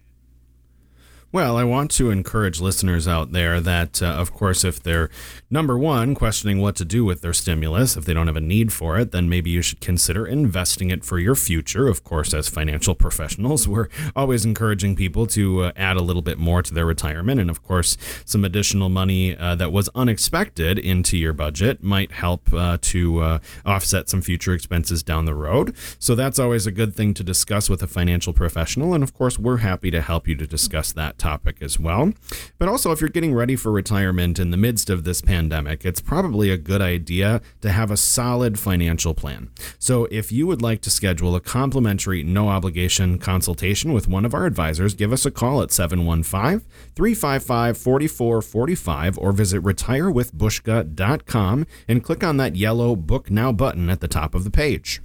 Well, 1.30 1.58
I 1.58 1.66
want 1.66 1.92
to 1.92 2.10
encourage 2.10 2.62
listeners 2.62 3.06
out 3.06 3.34
there 3.34 3.60
that, 3.60 4.02
uh, 4.02 4.06
of 4.06 4.32
course, 4.32 4.64
if 4.64 4.82
they're 4.82 5.10
number 5.50 5.78
one, 5.78 6.16
questioning 6.16 6.62
what 6.62 6.78
to 6.78 6.86
do 6.86 7.04
with 7.04 7.20
their 7.20 7.34
stimulus, 7.34 7.98
if 7.98 8.06
they 8.06 8.14
don't 8.14 8.28
have 8.28 8.38
a 8.38 8.42
need 8.42 8.72
for 8.72 8.98
it, 8.98 9.12
then 9.12 9.28
maybe 9.28 9.50
you 9.50 9.62
should 9.62 9.82
consider 9.82 10.26
investing 10.26 10.90
it 10.90 11.04
for 11.04 11.20
your 11.20 11.36
future. 11.36 11.90
Of 11.90 12.06
course, 12.06 12.34
as 12.34 12.48
financial 12.48 12.96
professionals, 13.08 13.68
we're 13.68 13.90
always 14.16 14.46
encouraging 14.46 14.96
people 14.96 15.28
to 15.28 15.64
uh, 15.64 15.72
add 15.76 15.98
a 15.98 16.02
little 16.02 16.22
bit 16.22 16.38
more 16.38 16.62
to 16.62 16.74
their 16.74 16.86
retirement. 16.86 17.42
And 17.42 17.50
of 17.50 17.62
course, 17.62 17.98
some 18.24 18.46
additional 18.46 18.88
money 18.88 19.36
uh, 19.36 19.56
that 19.56 19.74
was 19.74 19.90
unexpected 19.94 20.80
into 20.80 21.18
your 21.18 21.34
budget 21.34 21.84
might 21.84 22.14
help 22.14 22.54
uh, 22.54 22.78
to 22.84 23.20
uh, 23.20 23.40
offset 23.66 24.08
some 24.08 24.22
future 24.22 24.54
expenses 24.54 25.04
down 25.04 25.26
the 25.26 25.36
road. 25.36 25.76
So 26.00 26.16
that's 26.16 26.40
always 26.40 26.66
a 26.66 26.72
good 26.72 26.96
thing 26.96 27.14
to 27.16 27.24
discuss 27.24 27.70
with 27.70 27.84
a 27.84 27.88
financial 27.88 28.32
professional. 28.32 28.94
And 28.94 29.04
of 29.04 29.14
course, 29.14 29.38
we're 29.38 29.58
happy 29.58 29.92
to 29.92 30.00
help 30.00 30.26
you 30.26 30.36
to 30.36 30.48
discuss 30.48 30.94
topic 31.18 31.58
as 31.62 31.80
well. 31.80 32.14
But 32.58 32.70
also, 32.70 32.92
if 32.92 33.02
you're 33.02 33.10
getting 33.10 33.34
ready 33.34 33.56
for 33.56 33.72
retirement 33.72 34.40
in 34.40 34.52
the 34.52 34.58
midst 34.58 34.90
of 34.90 35.04
this 35.04 35.22
pandemic, 35.22 35.86
it's 35.86 36.02
probably 36.02 36.50
a 36.50 36.58
good 36.58 36.82
idea 36.82 37.42
to 37.62 37.72
have 37.72 37.92
a 37.92 37.98
solid 37.98 38.60
financial 38.60 39.14
plan. 39.14 39.50
So, 39.80 40.08
if 40.12 40.32
you 40.32 40.48
would 40.48 40.62
like 40.62 40.82
to 40.82 40.90
schedule 40.90 41.36
a 41.36 41.42
complimentary, 41.42 42.24
no 42.24 42.50
obligation 42.50 43.20
consultation 43.20 43.94
with 43.94 44.08
one 44.08 44.26
of 44.26 44.34
our 44.34 44.46
advisors, 44.46 44.94
give 44.94 45.14
us 45.14 45.26
a 45.26 45.32
call 45.32 45.62
at 45.62 45.72
715 45.72 46.62
355 46.96 47.78
4445 47.78 49.18
or 49.18 49.32
visit 49.32 49.64
retirewithbuska.com 49.64 51.68
and 51.88 52.04
click 52.04 52.24
on 52.24 52.38
that 52.38 52.56
yellow 52.56 52.96
Book 52.96 53.32
Now 53.32 53.52
button 53.52 53.90
at 53.90 54.02
the 54.02 54.08
top 54.08 54.36
of 54.36 54.44
the 54.44 54.52
page. 54.52 55.02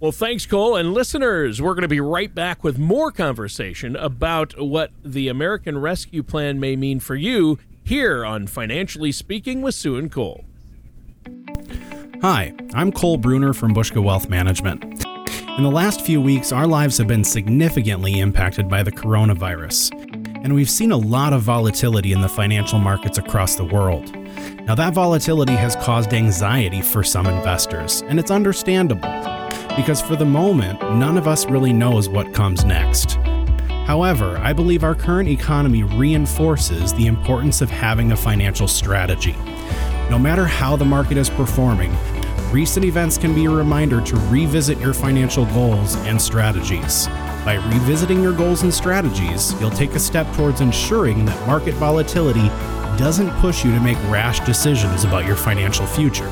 Well, 0.00 0.12
thanks, 0.12 0.46
Cole. 0.46 0.76
And 0.76 0.94
listeners, 0.94 1.60
we're 1.60 1.74
going 1.74 1.82
to 1.82 1.88
be 1.88 2.00
right 2.00 2.32
back 2.32 2.62
with 2.62 2.78
more 2.78 3.10
conversation 3.10 3.96
about 3.96 4.56
what 4.56 4.92
the 5.04 5.26
American 5.26 5.78
Rescue 5.78 6.22
Plan 6.22 6.60
may 6.60 6.76
mean 6.76 7.00
for 7.00 7.16
you 7.16 7.58
here 7.82 8.24
on 8.24 8.46
Financially 8.46 9.10
Speaking 9.10 9.60
with 9.60 9.74
Sue 9.74 9.96
and 9.96 10.12
Cole. 10.12 10.44
Hi, 12.22 12.54
I'm 12.74 12.92
Cole 12.92 13.16
Bruner 13.16 13.52
from 13.52 13.74
Buska 13.74 14.00
Wealth 14.00 14.28
Management. 14.28 14.84
In 15.56 15.64
the 15.64 15.70
last 15.70 16.02
few 16.02 16.20
weeks, 16.20 16.52
our 16.52 16.68
lives 16.68 16.96
have 16.98 17.08
been 17.08 17.24
significantly 17.24 18.20
impacted 18.20 18.68
by 18.68 18.84
the 18.84 18.92
coronavirus, 18.92 19.90
and 20.44 20.54
we've 20.54 20.70
seen 20.70 20.92
a 20.92 20.96
lot 20.96 21.32
of 21.32 21.42
volatility 21.42 22.12
in 22.12 22.20
the 22.20 22.28
financial 22.28 22.78
markets 22.78 23.18
across 23.18 23.56
the 23.56 23.64
world. 23.64 24.14
Now, 24.64 24.76
that 24.76 24.94
volatility 24.94 25.54
has 25.54 25.74
caused 25.74 26.12
anxiety 26.12 26.82
for 26.82 27.02
some 27.02 27.26
investors, 27.26 28.02
and 28.02 28.20
it's 28.20 28.30
understandable 28.30 29.37
because 29.76 30.00
for 30.00 30.16
the 30.16 30.24
moment, 30.24 30.80
none 30.96 31.16
of 31.16 31.28
us 31.28 31.46
really 31.46 31.72
knows 31.72 32.08
what 32.08 32.34
comes 32.34 32.64
next. 32.64 33.18
However, 33.86 34.36
I 34.38 34.52
believe 34.52 34.84
our 34.84 34.94
current 34.94 35.28
economy 35.28 35.82
reinforces 35.82 36.92
the 36.92 37.06
importance 37.06 37.60
of 37.60 37.70
having 37.70 38.12
a 38.12 38.16
financial 38.16 38.68
strategy. 38.68 39.34
No 40.10 40.18
matter 40.18 40.44
how 40.44 40.76
the 40.76 40.84
market 40.84 41.16
is 41.16 41.30
performing, 41.30 41.96
recent 42.52 42.84
events 42.84 43.16
can 43.16 43.34
be 43.34 43.46
a 43.46 43.50
reminder 43.50 44.00
to 44.02 44.16
revisit 44.28 44.78
your 44.78 44.92
financial 44.92 45.46
goals 45.46 45.96
and 45.96 46.20
strategies. 46.20 47.06
By 47.44 47.54
revisiting 47.72 48.22
your 48.22 48.34
goals 48.34 48.62
and 48.62 48.74
strategies, 48.74 49.58
you'll 49.60 49.70
take 49.70 49.92
a 49.92 49.98
step 49.98 50.30
towards 50.34 50.60
ensuring 50.60 51.24
that 51.24 51.46
market 51.46 51.74
volatility 51.74 52.48
doesn't 52.98 53.30
push 53.40 53.64
you 53.64 53.70
to 53.70 53.80
make 53.80 53.96
rash 54.10 54.40
decisions 54.40 55.04
about 55.04 55.24
your 55.24 55.36
financial 55.36 55.86
future. 55.86 56.28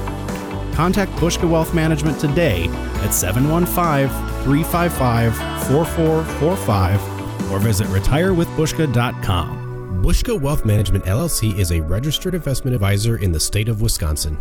Contact 0.77 1.11
Buska 1.13 1.49
Wealth 1.49 1.73
Management 1.73 2.21
today 2.21 2.67
at 3.03 3.15
715 3.15 4.11
355 4.45 5.35
4445 5.69 7.51
or 7.51 7.59
visit 7.59 7.87
retirewithbuska.com. 7.87 10.03
Buska 10.05 10.39
Wealth 10.39 10.67
Management 10.67 11.07
LLC 11.07 11.59
is 11.59 11.73
a 11.73 11.81
registered 11.81 12.35
investment 12.35 12.75
advisor 12.75 13.17
in 13.17 13.33
the 13.33 13.41
state 13.41 13.71
of 13.71 13.81
Wisconsin. 13.81 14.37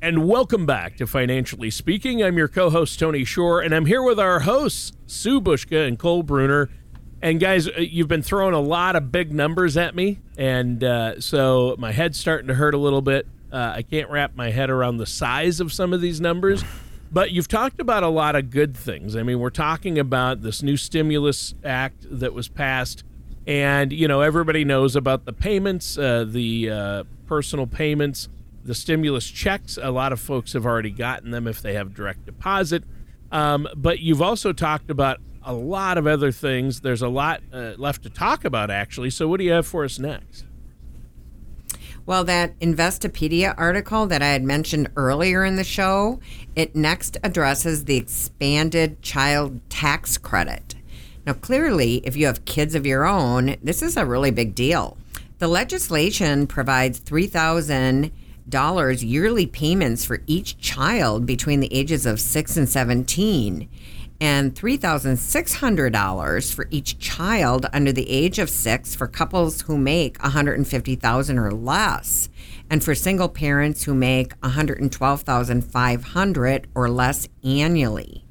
And 0.00 0.28
welcome 0.28 0.64
back 0.64 0.96
to 0.98 1.08
Financially 1.08 1.72
Speaking. 1.72 2.22
I'm 2.22 2.38
your 2.38 2.46
co 2.46 2.70
host, 2.70 3.00
Tony 3.00 3.24
Shore, 3.24 3.60
and 3.60 3.74
I'm 3.74 3.86
here 3.86 4.04
with 4.04 4.20
our 4.20 4.38
hosts, 4.38 4.92
Sue 5.08 5.40
Buska 5.40 5.88
and 5.88 5.98
Cole 5.98 6.22
Bruner. 6.22 6.70
And 7.20 7.40
guys, 7.40 7.66
uh, 7.66 7.80
you've 7.80 8.06
been 8.06 8.22
throwing 8.22 8.54
a 8.54 8.60
lot 8.60 8.94
of 8.94 9.10
big 9.10 9.32
numbers 9.32 9.76
at 9.76 9.96
me, 9.96 10.20
and 10.38 10.84
uh, 10.84 11.20
so 11.20 11.74
my 11.80 11.90
head's 11.90 12.16
starting 12.16 12.46
to 12.46 12.54
hurt 12.54 12.74
a 12.74 12.78
little 12.78 13.02
bit. 13.02 13.26
Uh, 13.52 13.72
I 13.76 13.82
can't 13.82 14.08
wrap 14.10 14.34
my 14.34 14.50
head 14.50 14.70
around 14.70 14.98
the 14.98 15.06
size 15.06 15.60
of 15.60 15.72
some 15.72 15.92
of 15.92 16.00
these 16.00 16.20
numbers. 16.20 16.64
But 17.12 17.32
you've 17.32 17.48
talked 17.48 17.80
about 17.80 18.04
a 18.04 18.08
lot 18.08 18.36
of 18.36 18.50
good 18.50 18.76
things. 18.76 19.16
I 19.16 19.24
mean, 19.24 19.40
we're 19.40 19.50
talking 19.50 19.98
about 19.98 20.42
this 20.42 20.62
new 20.62 20.76
stimulus 20.76 21.56
act 21.64 22.06
that 22.08 22.32
was 22.32 22.46
passed, 22.46 23.02
and 23.48 23.92
you 23.92 24.06
know 24.06 24.20
everybody 24.20 24.64
knows 24.64 24.94
about 24.94 25.24
the 25.24 25.32
payments, 25.32 25.98
uh, 25.98 26.24
the 26.24 26.70
uh, 26.70 27.04
personal 27.26 27.66
payments, 27.66 28.28
the 28.62 28.76
stimulus 28.76 29.28
checks. 29.28 29.76
A 29.76 29.90
lot 29.90 30.12
of 30.12 30.20
folks 30.20 30.52
have 30.52 30.64
already 30.64 30.90
gotten 30.90 31.32
them 31.32 31.48
if 31.48 31.60
they 31.60 31.74
have 31.74 31.94
direct 31.94 32.26
deposit. 32.26 32.84
Um, 33.32 33.66
but 33.74 33.98
you've 33.98 34.22
also 34.22 34.52
talked 34.52 34.88
about 34.88 35.18
a 35.42 35.52
lot 35.52 35.98
of 35.98 36.06
other 36.06 36.30
things. 36.30 36.80
There's 36.80 37.02
a 37.02 37.08
lot 37.08 37.42
uh, 37.52 37.72
left 37.76 38.02
to 38.04 38.10
talk 38.10 38.44
about, 38.44 38.70
actually. 38.70 39.10
So, 39.10 39.28
what 39.28 39.38
do 39.38 39.44
you 39.44 39.52
have 39.52 39.66
for 39.66 39.84
us 39.84 39.98
next? 39.98 40.44
Well, 42.10 42.24
that 42.24 42.58
Investopedia 42.58 43.54
article 43.56 44.08
that 44.08 44.20
I 44.20 44.30
had 44.30 44.42
mentioned 44.42 44.90
earlier 44.96 45.44
in 45.44 45.54
the 45.54 45.62
show, 45.62 46.18
it 46.56 46.74
next 46.74 47.18
addresses 47.22 47.84
the 47.84 47.96
expanded 47.98 49.00
child 49.00 49.60
tax 49.70 50.18
credit. 50.18 50.74
Now, 51.24 51.34
clearly, 51.34 51.98
if 52.04 52.16
you 52.16 52.26
have 52.26 52.44
kids 52.44 52.74
of 52.74 52.84
your 52.84 53.06
own, 53.06 53.54
this 53.62 53.80
is 53.80 53.96
a 53.96 54.04
really 54.04 54.32
big 54.32 54.56
deal. 54.56 54.98
The 55.38 55.46
legislation 55.46 56.48
provides 56.48 56.98
3000 56.98 58.10
dollars 58.48 59.04
yearly 59.04 59.46
payments 59.46 60.04
for 60.04 60.18
each 60.26 60.58
child 60.58 61.26
between 61.26 61.60
the 61.60 61.72
ages 61.72 62.06
of 62.06 62.20
6 62.20 62.56
and 62.56 62.68
17 62.68 63.68
and 64.20 64.54
$3,600 64.54 66.54
for 66.54 66.68
each 66.70 66.98
child 66.98 67.66
under 67.72 67.92
the 67.92 68.10
age 68.10 68.38
of 68.38 68.50
6 68.50 68.94
for 68.94 69.06
couples 69.06 69.62
who 69.62 69.78
make 69.78 70.22
150,000 70.22 71.38
or 71.38 71.50
less 71.50 72.28
and 72.68 72.84
for 72.84 72.94
single 72.94 73.28
parents 73.28 73.84
who 73.84 73.94
make 73.94 74.34
112,500 74.42 76.66
or 76.74 76.90
less 76.90 77.28
annually. 77.42 78.26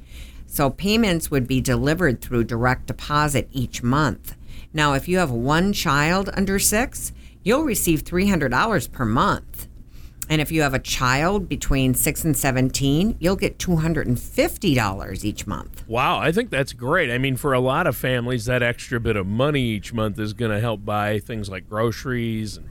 So 0.45 0.69
payments 0.69 1.31
would 1.31 1.47
be 1.47 1.61
delivered 1.61 2.21
through 2.21 2.43
direct 2.45 2.85
deposit 2.87 3.49
each 3.51 3.83
month. 3.83 4.35
Now, 4.73 4.93
if 4.93 5.07
you 5.07 5.17
have 5.17 5.31
one 5.31 5.73
child 5.73 6.29
under 6.33 6.59
6, 6.59 7.11
you'll 7.43 7.63
receive 7.63 8.03
$300 8.03 8.91
per 8.91 9.05
month. 9.05 9.68
And 10.29 10.39
if 10.39 10.51
you 10.51 10.61
have 10.61 10.75
a 10.75 10.79
child 10.79 11.49
between 11.49 11.95
6 11.95 12.23
and 12.23 12.37
17, 12.37 13.17
you'll 13.19 13.35
get 13.35 13.57
$250 13.57 15.25
each 15.25 15.47
month. 15.47 15.83
Wow, 15.87 16.19
I 16.19 16.31
think 16.31 16.51
that's 16.51 16.71
great. 16.71 17.09
I 17.09 17.17
mean, 17.17 17.35
for 17.35 17.51
a 17.53 17.59
lot 17.59 17.87
of 17.87 17.97
families, 17.97 18.45
that 18.45 18.61
extra 18.61 18.99
bit 18.99 19.15
of 19.15 19.25
money 19.25 19.61
each 19.61 19.91
month 19.91 20.19
is 20.19 20.33
going 20.33 20.51
to 20.51 20.59
help 20.59 20.85
buy 20.85 21.17
things 21.17 21.49
like 21.49 21.67
groceries 21.67 22.57
and 22.57 22.69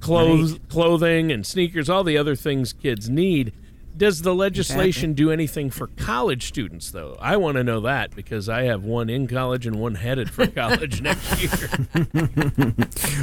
clothes, 0.00 0.52
right. 0.52 0.68
clothing 0.68 1.30
and 1.30 1.46
sneakers, 1.46 1.88
all 1.88 2.02
the 2.02 2.18
other 2.18 2.34
things 2.34 2.72
kids 2.72 3.08
need. 3.08 3.52
Does 3.96 4.20
the 4.22 4.34
legislation 4.34 5.10
exactly. 5.10 5.24
do 5.24 5.30
anything 5.30 5.70
for 5.70 5.86
college 5.86 6.46
students, 6.46 6.90
though? 6.90 7.16
I 7.18 7.38
want 7.38 7.56
to 7.56 7.64
know 7.64 7.80
that 7.80 8.14
because 8.14 8.46
I 8.48 8.64
have 8.64 8.84
one 8.84 9.08
in 9.08 9.26
college 9.26 9.66
and 9.66 9.76
one 9.76 9.94
headed 9.94 10.28
for 10.28 10.46
college 10.46 11.00
next 11.02 11.40
year. 11.40 11.70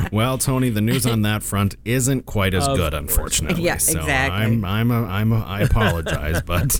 well, 0.12 0.40
Tony, 0.40 0.70
the 0.70 0.82
news 0.82 1.06
on 1.06 1.22
that 1.24 1.44
front 1.44 1.76
isn't 1.86 2.26
quite 2.26 2.56
as 2.56 2.68
of 2.68 2.78
good, 2.78 2.94
course. 2.94 3.02
unfortunately. 3.02 3.64
Yeah, 3.64 3.78
so 3.78 4.00
exactly. 4.00 4.46
I'm, 4.46 4.66
I'm, 4.66 4.90
a, 4.90 5.04
I'm 5.06 5.32
a, 5.32 5.42
I 5.42 5.62
apologize, 5.62 6.42
but 6.46 6.80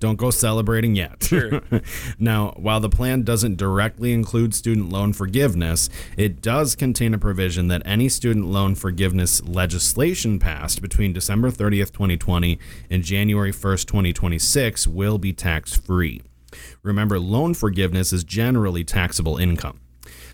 don't 0.00 0.16
go 0.16 0.30
celebrating 0.30 0.96
yet. 0.96 1.22
Sure. 1.22 1.60
now, 2.18 2.52
while 2.56 2.80
the 2.80 2.90
plan 2.90 3.22
doesn't 3.22 3.56
directly 3.56 4.12
include 4.12 4.54
student 4.54 4.90
loan 4.90 5.12
forgiveness, 5.12 5.88
it 6.16 6.42
does 6.42 6.74
contain 6.74 7.14
a 7.14 7.18
provision 7.18 7.68
that 7.68 7.82
any 7.84 8.08
student 8.08 8.46
loan 8.46 8.74
forgiveness 8.74 9.42
legislation 9.44 10.40
passed 10.40 10.82
between 10.82 11.12
December 11.12 11.50
30th, 11.50 11.92
2020 11.92 12.58
and 12.90 13.03
January 13.04 13.52
1st, 13.52 13.86
2026 13.86 14.86
will 14.88 15.18
be 15.18 15.32
tax 15.32 15.76
free. 15.76 16.22
Remember, 16.82 17.18
loan 17.20 17.54
forgiveness 17.54 18.12
is 18.12 18.24
generally 18.24 18.82
taxable 18.84 19.36
income. 19.36 19.80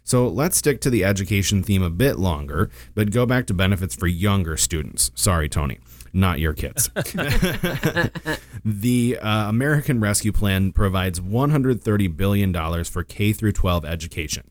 So 0.05 0.29
let's 0.29 0.57
stick 0.57 0.81
to 0.83 0.91
the 0.91 1.05
education 1.05 1.63
theme 1.63 1.83
a 1.83 1.91
bit 1.91 2.19
longer, 2.19 2.71
but 2.95 3.11
go 3.11 3.27
back 3.27 3.47
to 3.47 3.55
benefits 3.55 3.95
for 3.95 4.07
younger 4.07 4.57
students. 4.57 5.11
Sorry, 5.15 5.49
Tony, 5.49 5.79
not 6.13 6.39
your 6.39 6.55
kids. 6.55 6.91
the 8.65 9.19
uh, 9.21 9.49
American 9.49 10.01
Rescue 10.01 10.33
Plan 10.33 10.73
provides 10.73 11.21
$130 11.21 12.17
billion 12.17 12.85
for 12.85 13.05
K 13.05 13.33
through 13.33 13.53
12 13.53 13.85
education. 13.85 14.51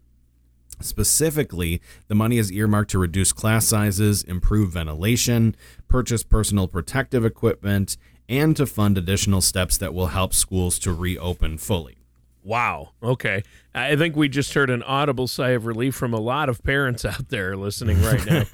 Specifically, 0.81 1.81
the 2.07 2.15
money 2.15 2.38
is 2.38 2.51
earmarked 2.51 2.91
to 2.91 2.99
reduce 2.99 3.33
class 3.33 3.65
sizes, 3.65 4.23
improve 4.23 4.71
ventilation, 4.71 5.55
purchase 5.89 6.23
personal 6.23 6.69
protective 6.69 7.25
equipment, 7.25 7.97
and 8.29 8.55
to 8.55 8.65
fund 8.65 8.98
additional 8.98 9.41
steps 9.41 9.77
that 9.79 9.93
will 9.93 10.07
help 10.07 10.33
schools 10.33 10.79
to 10.79 10.93
reopen 10.93 11.57
fully. 11.57 11.98
Wow. 12.43 12.91
Okay. 13.03 13.43
I 13.75 13.95
think 13.95 14.15
we 14.15 14.29
just 14.29 14.53
heard 14.53 14.69
an 14.69 14.81
audible 14.83 15.27
sigh 15.27 15.50
of 15.50 15.65
relief 15.65 15.95
from 15.95 16.13
a 16.13 16.19
lot 16.19 16.48
of 16.48 16.63
parents 16.63 17.03
out 17.03 17.29
there 17.29 17.57
listening 17.57 18.01
right 18.01 18.25
now. 18.25 18.43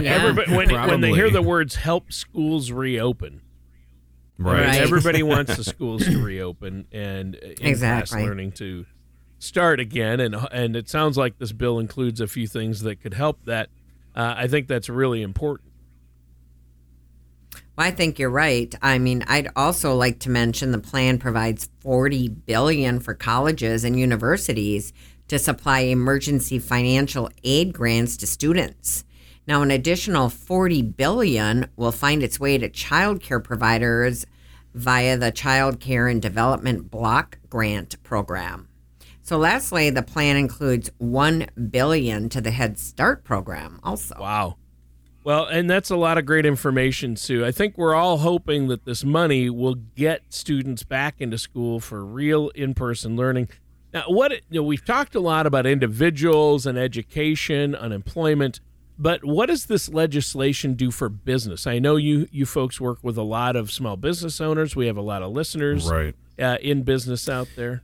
yeah, 0.00 0.14
everybody, 0.14 0.54
when, 0.54 0.70
when, 0.72 1.00
they 1.00 1.12
hear 1.12 1.28
the 1.28 1.42
words 1.42 1.74
help 1.74 2.12
schools 2.12 2.70
reopen, 2.70 3.42
right? 4.38 4.66
right. 4.66 4.80
Everybody 4.80 5.22
wants 5.22 5.56
the 5.56 5.64
schools 5.64 6.04
to 6.06 6.22
reopen 6.22 6.86
and 6.92 7.34
in 7.34 7.66
exactly. 7.66 8.22
learning 8.22 8.52
to 8.52 8.86
start 9.38 9.80
again. 9.80 10.20
And, 10.20 10.34
and 10.50 10.74
it 10.74 10.88
sounds 10.88 11.18
like 11.18 11.38
this 11.38 11.52
bill 11.52 11.78
includes 11.78 12.20
a 12.20 12.26
few 12.26 12.46
things 12.46 12.82
that 12.82 13.00
could 13.00 13.14
help 13.14 13.44
that. 13.44 13.68
Uh, 14.14 14.34
I 14.34 14.48
think 14.48 14.66
that's 14.66 14.88
really 14.88 15.20
important. 15.20 15.70
Well, 17.76 17.86
I 17.86 17.90
think 17.90 18.18
you're 18.18 18.30
right. 18.30 18.74
I 18.80 18.98
mean, 18.98 19.22
I'd 19.26 19.48
also 19.54 19.94
like 19.94 20.18
to 20.20 20.30
mention 20.30 20.72
the 20.72 20.78
plan 20.78 21.18
provides 21.18 21.68
40 21.80 22.28
billion 22.28 23.00
for 23.00 23.12
colleges 23.12 23.84
and 23.84 23.98
universities 23.98 24.94
to 25.28 25.38
supply 25.38 25.80
emergency 25.80 26.58
financial 26.58 27.28
aid 27.44 27.74
grants 27.74 28.16
to 28.18 28.26
students. 28.26 29.04
Now, 29.46 29.62
an 29.62 29.70
additional 29.70 30.30
40 30.30 30.82
billion 30.82 31.66
will 31.76 31.92
find 31.92 32.22
its 32.22 32.40
way 32.40 32.56
to 32.56 32.68
child 32.68 33.20
care 33.20 33.40
providers 33.40 34.26
via 34.74 35.16
the 35.16 35.30
Child 35.30 35.78
Care 35.78 36.08
and 36.08 36.20
Development 36.20 36.90
Block 36.90 37.38
Grant 37.48 38.02
program. 38.02 38.68
So 39.22 39.36
lastly, 39.38 39.90
the 39.90 40.02
plan 40.02 40.36
includes 40.36 40.90
1 40.98 41.46
billion 41.70 42.28
to 42.30 42.40
the 42.40 42.50
Head 42.50 42.78
Start 42.78 43.24
program 43.24 43.80
also. 43.82 44.14
Wow. 44.18 44.56
Well, 45.26 45.46
and 45.46 45.68
that's 45.68 45.90
a 45.90 45.96
lot 45.96 46.18
of 46.18 46.24
great 46.24 46.46
information, 46.46 47.16
Sue. 47.16 47.44
I 47.44 47.50
think 47.50 47.76
we're 47.76 47.96
all 47.96 48.18
hoping 48.18 48.68
that 48.68 48.84
this 48.84 49.02
money 49.02 49.50
will 49.50 49.74
get 49.74 50.22
students 50.28 50.84
back 50.84 51.16
into 51.18 51.36
school 51.36 51.80
for 51.80 52.04
real 52.04 52.50
in-person 52.50 53.16
learning. 53.16 53.48
Now, 53.92 54.04
what 54.06 54.30
you 54.30 54.60
know, 54.60 54.62
we've 54.62 54.84
talked 54.84 55.16
a 55.16 55.20
lot 55.20 55.44
about 55.44 55.66
individuals 55.66 56.64
and 56.64 56.78
education, 56.78 57.74
unemployment, 57.74 58.60
but 59.00 59.24
what 59.24 59.46
does 59.46 59.66
this 59.66 59.88
legislation 59.88 60.74
do 60.74 60.92
for 60.92 61.08
business? 61.08 61.66
I 61.66 61.80
know 61.80 61.96
you 61.96 62.28
you 62.30 62.46
folks 62.46 62.80
work 62.80 63.00
with 63.02 63.18
a 63.18 63.24
lot 63.24 63.56
of 63.56 63.72
small 63.72 63.96
business 63.96 64.40
owners. 64.40 64.76
We 64.76 64.86
have 64.86 64.96
a 64.96 65.02
lot 65.02 65.22
of 65.22 65.32
listeners 65.32 65.90
right. 65.90 66.14
uh, 66.38 66.58
in 66.62 66.84
business 66.84 67.28
out 67.28 67.48
there. 67.56 67.82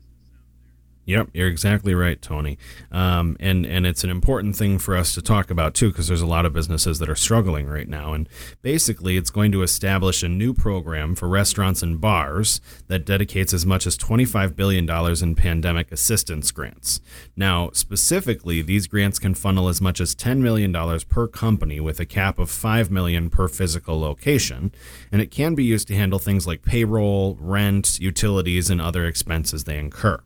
Yep, 1.04 1.30
you're 1.32 1.48
exactly 1.48 1.94
right, 1.94 2.22
Tony. 2.22 2.58
Um, 2.92 3.36
and 3.40 3.66
and 3.66 3.86
it's 3.86 4.04
an 4.04 4.10
important 4.10 4.54
thing 4.54 4.78
for 4.78 4.96
us 4.96 5.14
to 5.14 5.22
talk 5.22 5.50
about 5.50 5.74
too, 5.74 5.88
because 5.88 6.06
there's 6.06 6.22
a 6.22 6.26
lot 6.26 6.46
of 6.46 6.52
businesses 6.52 7.00
that 7.00 7.08
are 7.08 7.16
struggling 7.16 7.66
right 7.66 7.88
now. 7.88 8.12
And 8.12 8.28
basically, 8.62 9.16
it's 9.16 9.30
going 9.30 9.50
to 9.52 9.62
establish 9.62 10.22
a 10.22 10.28
new 10.28 10.54
program 10.54 11.16
for 11.16 11.28
restaurants 11.28 11.82
and 11.82 12.00
bars 12.00 12.60
that 12.86 13.04
dedicates 13.04 13.52
as 13.52 13.66
much 13.66 13.84
as 13.84 13.96
25 13.96 14.54
billion 14.54 14.86
dollars 14.86 15.22
in 15.22 15.34
pandemic 15.34 15.90
assistance 15.90 16.52
grants. 16.52 17.00
Now, 17.36 17.70
specifically, 17.72 18.62
these 18.62 18.86
grants 18.86 19.18
can 19.18 19.34
funnel 19.34 19.68
as 19.68 19.80
much 19.80 20.00
as 20.00 20.14
10 20.14 20.40
million 20.40 20.70
dollars 20.70 21.02
per 21.02 21.26
company, 21.26 21.80
with 21.80 21.98
a 21.98 22.06
cap 22.06 22.38
of 22.38 22.48
5 22.48 22.92
million 22.92 23.28
per 23.28 23.48
physical 23.48 23.98
location, 23.98 24.72
and 25.10 25.20
it 25.20 25.32
can 25.32 25.56
be 25.56 25.64
used 25.64 25.88
to 25.88 25.96
handle 25.96 26.20
things 26.20 26.46
like 26.46 26.62
payroll, 26.62 27.36
rent, 27.40 27.98
utilities, 27.98 28.70
and 28.70 28.80
other 28.80 29.04
expenses 29.04 29.64
they 29.64 29.78
incur. 29.78 30.20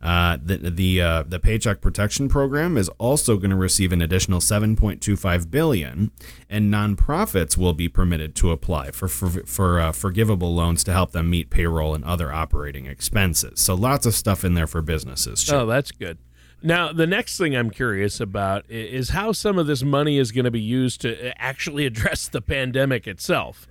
Uh, 0.00 0.38
the 0.42 0.56
the 0.58 1.02
uh, 1.02 1.22
the 1.24 1.40
Paycheck 1.40 1.80
Protection 1.80 2.28
Program 2.28 2.76
is 2.76 2.88
also 2.98 3.36
going 3.36 3.50
to 3.50 3.56
receive 3.56 3.92
an 3.92 4.00
additional 4.00 4.38
7.25 4.38 5.50
billion, 5.50 6.12
and 6.48 6.72
nonprofits 6.72 7.56
will 7.56 7.72
be 7.72 7.88
permitted 7.88 8.36
to 8.36 8.52
apply 8.52 8.92
for 8.92 9.08
for, 9.08 9.28
for 9.28 9.80
uh, 9.80 9.92
forgivable 9.92 10.54
loans 10.54 10.84
to 10.84 10.92
help 10.92 11.10
them 11.10 11.30
meet 11.30 11.50
payroll 11.50 11.94
and 11.94 12.04
other 12.04 12.32
operating 12.32 12.86
expenses. 12.86 13.60
So 13.60 13.74
lots 13.74 14.06
of 14.06 14.14
stuff 14.14 14.44
in 14.44 14.54
there 14.54 14.68
for 14.68 14.82
businesses. 14.82 15.42
Too. 15.44 15.56
Oh, 15.56 15.66
that's 15.66 15.90
good. 15.90 16.18
Now, 16.62 16.92
the 16.92 17.06
next 17.06 17.38
thing 17.38 17.54
I'm 17.54 17.70
curious 17.70 18.20
about 18.20 18.64
is 18.68 19.10
how 19.10 19.30
some 19.32 19.58
of 19.58 19.68
this 19.68 19.84
money 19.84 20.18
is 20.18 20.32
going 20.32 20.44
to 20.44 20.50
be 20.50 20.60
used 20.60 21.00
to 21.02 21.30
uh, 21.30 21.32
actually 21.38 21.86
address 21.90 22.28
the 22.28 22.40
pandemic 22.40 23.06
itself. 23.06 23.66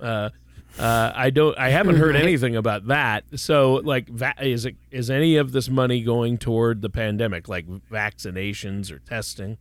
Uh, 0.78 1.12
I 1.14 1.30
don't. 1.30 1.58
I 1.58 1.70
haven't 1.70 1.96
heard 1.96 2.14
anything 2.24 2.56
about 2.56 2.86
that. 2.86 3.24
So, 3.36 3.74
like, 3.84 4.08
va- 4.08 4.34
is 4.40 4.64
it 4.64 4.76
is 4.90 5.10
any 5.10 5.36
of 5.36 5.52
this 5.52 5.68
money 5.68 6.02
going 6.02 6.38
toward 6.38 6.82
the 6.82 6.90
pandemic, 6.90 7.48
like 7.48 7.66
vaccinations 7.66 8.90
or 8.90 9.00
testing? 9.00 9.58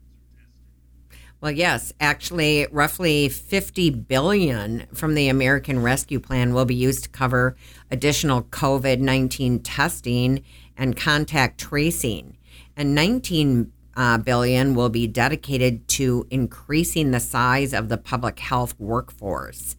Well, 1.40 1.52
yes, 1.52 1.94
actually, 2.00 2.66
roughly 2.72 3.30
50 3.30 3.92
billion 3.92 4.88
from 4.94 5.14
the 5.14 5.30
American 5.30 5.84
Rescue 5.84 6.20
Plan 6.20 6.52
will 6.52 6.66
be 6.66 6.74
used 6.74 7.04
to 7.04 7.10
cover 7.10 7.56
additional 7.92 8.42
COVID-19 8.42 9.62
testing 9.64 10.44
and 10.76 10.98
contact 10.98 11.60
tracing, 11.60 12.38
and 12.76 12.96
19 12.96 13.72
uh, 13.96 14.18
billion 14.18 14.74
will 14.74 14.90
be 14.90 15.06
dedicated 15.06 15.88
to 15.90 16.26
increasing 16.32 17.12
the 17.12 17.20
size 17.20 17.72
of 17.72 17.90
the 17.90 17.98
public 17.98 18.40
health 18.40 18.74
workforce 18.80 19.76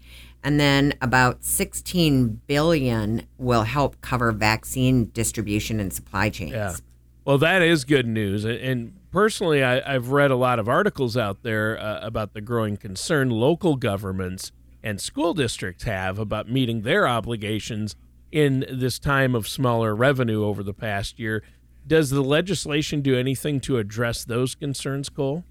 and 0.48 0.58
then 0.58 0.94
about 1.02 1.44
16 1.44 2.40
billion 2.46 3.26
will 3.37 3.64
help 3.64 4.00
cover 4.00 4.32
vaccine 4.32 5.11
distribution 5.12 5.78
and 5.78 5.92
supply 5.92 6.30
chains. 6.30 6.52
Yeah. 6.52 6.74
Well, 7.26 7.37
that 7.37 7.61
is 7.61 7.84
good 7.84 8.06
news. 8.06 8.46
And 8.46 8.94
personally, 9.11 9.62
I, 9.62 9.92
have 9.92 10.08
read 10.08 10.30
a 10.30 10.37
lot 10.37 10.58
of 10.58 10.66
articles 10.66 11.18
out 11.18 11.42
there 11.42 11.78
uh, 11.78 12.00
about 12.00 12.32
the 12.32 12.40
growing 12.40 12.78
concern 12.78 13.28
local 13.28 13.76
governments 13.76 14.50
and 14.82 14.98
school 15.02 15.34
districts 15.34 15.84
have 15.84 16.18
about 16.18 16.48
meeting 16.48 16.80
their 16.80 17.06
obligations 17.06 17.94
in 18.32 18.64
this 18.72 18.98
time 18.98 19.34
of 19.34 19.46
smaller 19.46 19.94
revenue 19.94 20.46
over 20.46 20.62
the 20.62 20.72
past 20.72 21.18
year. 21.18 21.42
Does 21.87 22.08
the 22.08 22.22
legislation 22.22 23.02
do 23.02 23.18
anything 23.18 23.61
to 23.61 23.76
address 23.76 24.24
those 24.24 24.54
concerns, 24.54 25.11
Cole? 25.11 25.44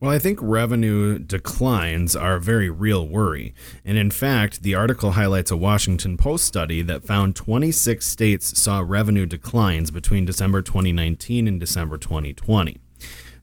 Well, 0.00 0.10
I 0.10 0.18
think 0.18 0.38
revenue 0.40 1.18
declines 1.18 2.14
are 2.14 2.36
a 2.36 2.40
very 2.40 2.70
real 2.70 3.06
worry. 3.06 3.54
And 3.84 3.98
in 3.98 4.10
fact, 4.10 4.62
the 4.62 4.74
article 4.74 5.12
highlights 5.12 5.50
a 5.50 5.56
Washington 5.56 6.16
Post 6.16 6.44
study 6.44 6.82
that 6.82 7.04
found 7.04 7.36
26 7.36 8.06
states 8.06 8.58
saw 8.58 8.80
revenue 8.80 9.26
declines 9.26 9.90
between 9.90 10.24
December 10.24 10.62
2019 10.62 11.48
and 11.48 11.60
December 11.60 11.98
2020. 11.98 12.78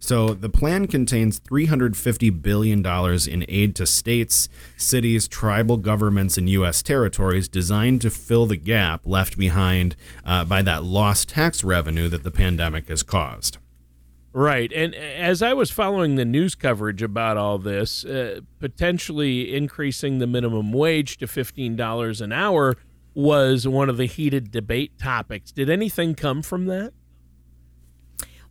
So 0.03 0.33
the 0.33 0.49
plan 0.49 0.87
contains 0.87 1.39
$350 1.39 2.41
billion 2.41 2.83
in 2.83 3.45
aid 3.47 3.75
to 3.75 3.85
states, 3.85 4.49
cities, 4.75 5.27
tribal 5.27 5.77
governments, 5.77 6.39
and 6.39 6.49
U.S. 6.49 6.81
territories 6.81 7.47
designed 7.47 8.01
to 8.01 8.09
fill 8.09 8.47
the 8.47 8.57
gap 8.57 9.01
left 9.05 9.37
behind 9.37 9.95
uh, 10.25 10.43
by 10.43 10.63
that 10.63 10.83
lost 10.83 11.29
tax 11.29 11.63
revenue 11.63 12.09
that 12.09 12.23
the 12.23 12.31
pandemic 12.31 12.89
has 12.89 13.03
caused. 13.03 13.59
Right. 14.33 14.71
And 14.71 14.95
as 14.95 15.41
I 15.41 15.53
was 15.53 15.71
following 15.71 16.15
the 16.15 16.23
news 16.23 16.55
coverage 16.55 17.01
about 17.01 17.35
all 17.35 17.57
this, 17.57 18.05
uh, 18.05 18.41
potentially 18.59 19.53
increasing 19.53 20.19
the 20.19 20.27
minimum 20.27 20.71
wage 20.71 21.17
to 21.17 21.27
$15 21.27 22.21
an 22.21 22.31
hour 22.31 22.77
was 23.13 23.67
one 23.67 23.89
of 23.89 23.97
the 23.97 24.05
heated 24.05 24.51
debate 24.51 24.97
topics. 24.97 25.51
Did 25.51 25.69
anything 25.69 26.15
come 26.15 26.41
from 26.41 26.65
that? 26.67 26.93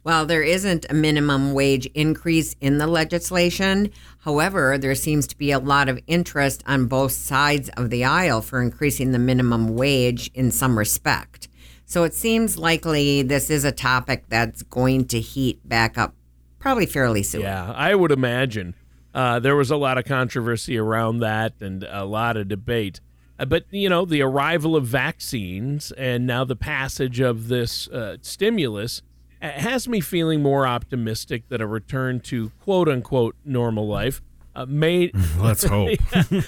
Well, 0.02 0.24
there 0.24 0.42
isn't 0.42 0.86
a 0.88 0.94
minimum 0.94 1.52
wage 1.52 1.86
increase 1.94 2.56
in 2.60 2.78
the 2.78 2.86
legislation. 2.86 3.90
However, 4.20 4.78
there 4.78 4.94
seems 4.94 5.26
to 5.26 5.36
be 5.36 5.50
a 5.50 5.58
lot 5.58 5.90
of 5.90 6.00
interest 6.06 6.62
on 6.66 6.86
both 6.86 7.12
sides 7.12 7.68
of 7.76 7.90
the 7.90 8.04
aisle 8.04 8.40
for 8.40 8.62
increasing 8.62 9.12
the 9.12 9.18
minimum 9.18 9.76
wage 9.76 10.30
in 10.34 10.50
some 10.50 10.78
respect. 10.78 11.48
So 11.90 12.05
it 12.05 12.14
seems 12.14 12.57
likely 12.57 13.22
this 13.22 13.50
is 13.50 13.64
a 13.64 13.72
topic 13.72 14.22
that's 14.29 14.62
going 14.62 15.07
to 15.07 15.20
heat 15.20 15.68
back 15.68 15.98
up 15.98 16.14
probably 16.61 16.87
fairly 16.87 17.24
soon. 17.24 17.40
Yeah, 17.40 17.72
I 17.72 17.96
would 17.96 18.12
imagine. 18.12 18.76
Uh, 19.12 19.40
there 19.40 19.57
was 19.57 19.72
a 19.72 19.76
lot 19.76 19.98
of 19.98 20.05
controversy 20.05 20.79
around 20.79 21.18
that 21.18 21.55
and 21.61 21.83
a 21.83 22.05
lot 22.05 22.37
of 22.37 22.46
debate. 22.46 23.00
Uh, 23.40 23.46
but, 23.46 23.64
you 23.72 23.88
know, 23.88 24.05
the 24.05 24.22
arrival 24.22 24.76
of 24.76 24.87
vaccines 24.87 25.90
and 25.98 26.29
now 26.29 26.44
the 26.44 26.55
passage 26.55 27.18
of 27.18 27.48
this 27.48 27.88
uh, 27.88 28.18
stimulus 28.22 29.03
has 29.42 29.88
me 29.88 30.00
feeling 30.00 30.40
more 30.40 30.68
optimistic 30.68 31.48
that 31.48 31.61
a 31.61 31.66
return 31.66 32.20
to 32.20 32.53
quote 32.61 32.88
unquote 32.88 33.35
normal 33.44 33.88
life 33.88 34.22
uh, 34.55 34.64
may 34.64 35.11
let's 35.38 35.64
hope 35.64 35.98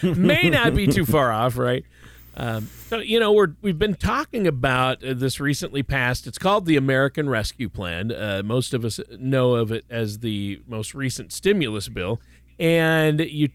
may 0.05 0.51
not 0.51 0.73
be 0.73 0.87
too 0.87 1.05
far 1.05 1.33
off, 1.33 1.59
right? 1.59 1.85
Um, 2.35 2.71
so 2.89 2.99
you 2.99 3.21
know 3.21 3.33
we're 3.33 3.55
we've 3.61 3.79
been 3.79 3.95
talking 3.95 4.47
about 4.47 5.05
uh, 5.05 5.15
this 5.15 5.39
recently 5.39 5.83
passed. 5.83 6.27
It's 6.27 6.39
called 6.39 6.65
the 6.67 6.77
American 6.77 7.29
Rescue 7.29 7.69
Plan. 7.69 8.11
Uh, 8.11 8.43
most 8.45 8.73
of 8.73 8.85
us 8.85 9.01
know 9.19 9.55
of 9.55 9.71
it 9.71 9.85
as 9.91 10.21
the 10.21 10.63
most 10.67 10.95
recent 10.95 11.33
stimulus 11.33 11.89
bill, 11.89 12.21
and 12.59 13.21
you 13.21 13.51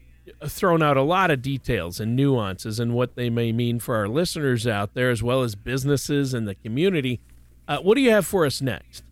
thrown 0.46 0.82
out 0.82 0.96
a 0.96 1.02
lot 1.02 1.30
of 1.30 1.42
details 1.42 2.00
and 2.00 2.14
nuances 2.14 2.78
and 2.78 2.94
what 2.94 3.16
they 3.16 3.30
may 3.30 3.50
mean 3.50 3.80
for 3.80 3.96
our 3.96 4.08
listeners 4.08 4.66
out 4.66 4.94
there, 4.94 5.10
as 5.10 5.22
well 5.22 5.42
as 5.42 5.54
businesses 5.54 6.34
and 6.34 6.46
the 6.46 6.54
community. 6.54 7.20
Uh, 7.66 7.78
what 7.78 7.96
do 7.96 8.00
you 8.00 8.10
have 8.10 8.26
for 8.26 8.46
us 8.46 8.62
next? 8.62 9.02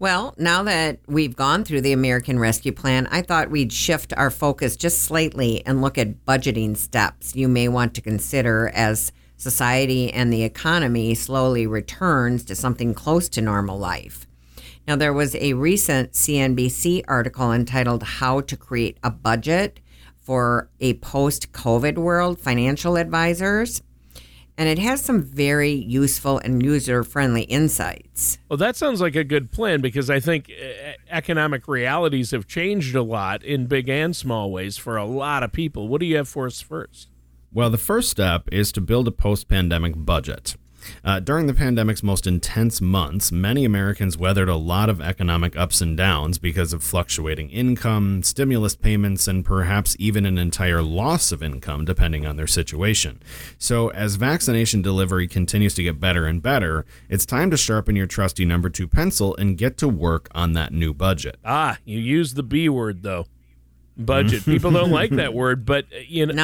Well, 0.00 0.34
now 0.38 0.62
that 0.62 1.00
we've 1.08 1.34
gone 1.34 1.64
through 1.64 1.80
the 1.80 1.92
American 1.92 2.38
Rescue 2.38 2.70
Plan, 2.70 3.08
I 3.10 3.20
thought 3.20 3.50
we'd 3.50 3.72
shift 3.72 4.12
our 4.16 4.30
focus 4.30 4.76
just 4.76 5.02
slightly 5.02 5.66
and 5.66 5.82
look 5.82 5.98
at 5.98 6.24
budgeting 6.24 6.76
steps 6.76 7.34
you 7.34 7.48
may 7.48 7.66
want 7.66 7.94
to 7.94 8.00
consider 8.00 8.70
as 8.74 9.10
society 9.36 10.12
and 10.12 10.32
the 10.32 10.44
economy 10.44 11.16
slowly 11.16 11.66
returns 11.66 12.44
to 12.44 12.54
something 12.54 12.94
close 12.94 13.28
to 13.30 13.40
normal 13.40 13.76
life. 13.76 14.24
Now, 14.86 14.94
there 14.94 15.12
was 15.12 15.34
a 15.34 15.54
recent 15.54 16.12
CNBC 16.12 17.02
article 17.08 17.50
entitled 17.50 18.04
How 18.04 18.40
to 18.42 18.56
Create 18.56 18.98
a 19.02 19.10
Budget 19.10 19.80
for 20.20 20.70
a 20.78 20.94
Post 20.94 21.50
COVID 21.52 21.98
World 21.98 22.38
Financial 22.38 22.96
Advisors 22.96 23.82
and 24.58 24.68
it 24.68 24.80
has 24.80 25.00
some 25.00 25.22
very 25.22 25.70
useful 25.70 26.38
and 26.38 26.62
user 26.62 27.04
friendly 27.04 27.42
insights. 27.42 28.38
Well, 28.48 28.56
that 28.56 28.74
sounds 28.74 29.00
like 29.00 29.14
a 29.14 29.22
good 29.22 29.52
plan 29.52 29.80
because 29.80 30.10
I 30.10 30.18
think 30.18 30.50
uh, 30.50 30.92
economic 31.08 31.68
realities 31.68 32.32
have 32.32 32.48
changed 32.48 32.96
a 32.96 33.02
lot 33.02 33.44
in 33.44 33.66
big 33.66 33.88
and 33.88 34.14
small 34.14 34.50
ways 34.50 34.76
for 34.76 34.96
a 34.96 35.04
lot 35.04 35.44
of 35.44 35.52
people. 35.52 35.86
What 35.86 36.00
do 36.00 36.06
you 36.06 36.16
have 36.16 36.28
for 36.28 36.46
us 36.46 36.60
first? 36.60 37.08
Well, 37.52 37.70
the 37.70 37.78
first 37.78 38.10
step 38.10 38.48
is 38.50 38.72
to 38.72 38.80
build 38.80 39.06
a 39.06 39.12
post 39.12 39.48
pandemic 39.48 39.94
budget. 39.96 40.56
Uh, 41.04 41.20
during 41.20 41.46
the 41.46 41.54
pandemic's 41.54 42.02
most 42.02 42.26
intense 42.26 42.80
months, 42.80 43.32
many 43.32 43.64
Americans 43.64 44.16
weathered 44.16 44.48
a 44.48 44.56
lot 44.56 44.88
of 44.88 45.00
economic 45.00 45.56
ups 45.56 45.80
and 45.80 45.96
downs 45.96 46.38
because 46.38 46.72
of 46.72 46.82
fluctuating 46.82 47.50
income, 47.50 48.22
stimulus 48.22 48.76
payments, 48.76 49.26
and 49.26 49.44
perhaps 49.44 49.96
even 49.98 50.26
an 50.26 50.38
entire 50.38 50.82
loss 50.82 51.32
of 51.32 51.42
income, 51.42 51.84
depending 51.84 52.26
on 52.26 52.36
their 52.36 52.46
situation. 52.46 53.20
So, 53.58 53.88
as 53.88 54.16
vaccination 54.16 54.82
delivery 54.82 55.28
continues 55.28 55.74
to 55.74 55.82
get 55.82 56.00
better 56.00 56.26
and 56.26 56.42
better, 56.42 56.84
it's 57.08 57.26
time 57.26 57.50
to 57.50 57.56
sharpen 57.56 57.96
your 57.96 58.06
trusty 58.06 58.44
number 58.44 58.70
two 58.70 58.88
pencil 58.88 59.34
and 59.36 59.58
get 59.58 59.76
to 59.78 59.88
work 59.88 60.28
on 60.32 60.52
that 60.52 60.72
new 60.72 60.92
budget. 60.94 61.36
Ah, 61.44 61.78
you 61.84 61.98
use 61.98 62.34
the 62.34 62.42
B 62.42 62.68
word, 62.68 63.02
though 63.02 63.26
budget. 63.98 64.44
People 64.44 64.70
don't 64.70 64.90
like 64.90 65.10
that 65.10 65.34
word, 65.34 65.64
but 65.66 65.86
uh, 65.92 65.98
you 66.06 66.26
know, 66.26 66.34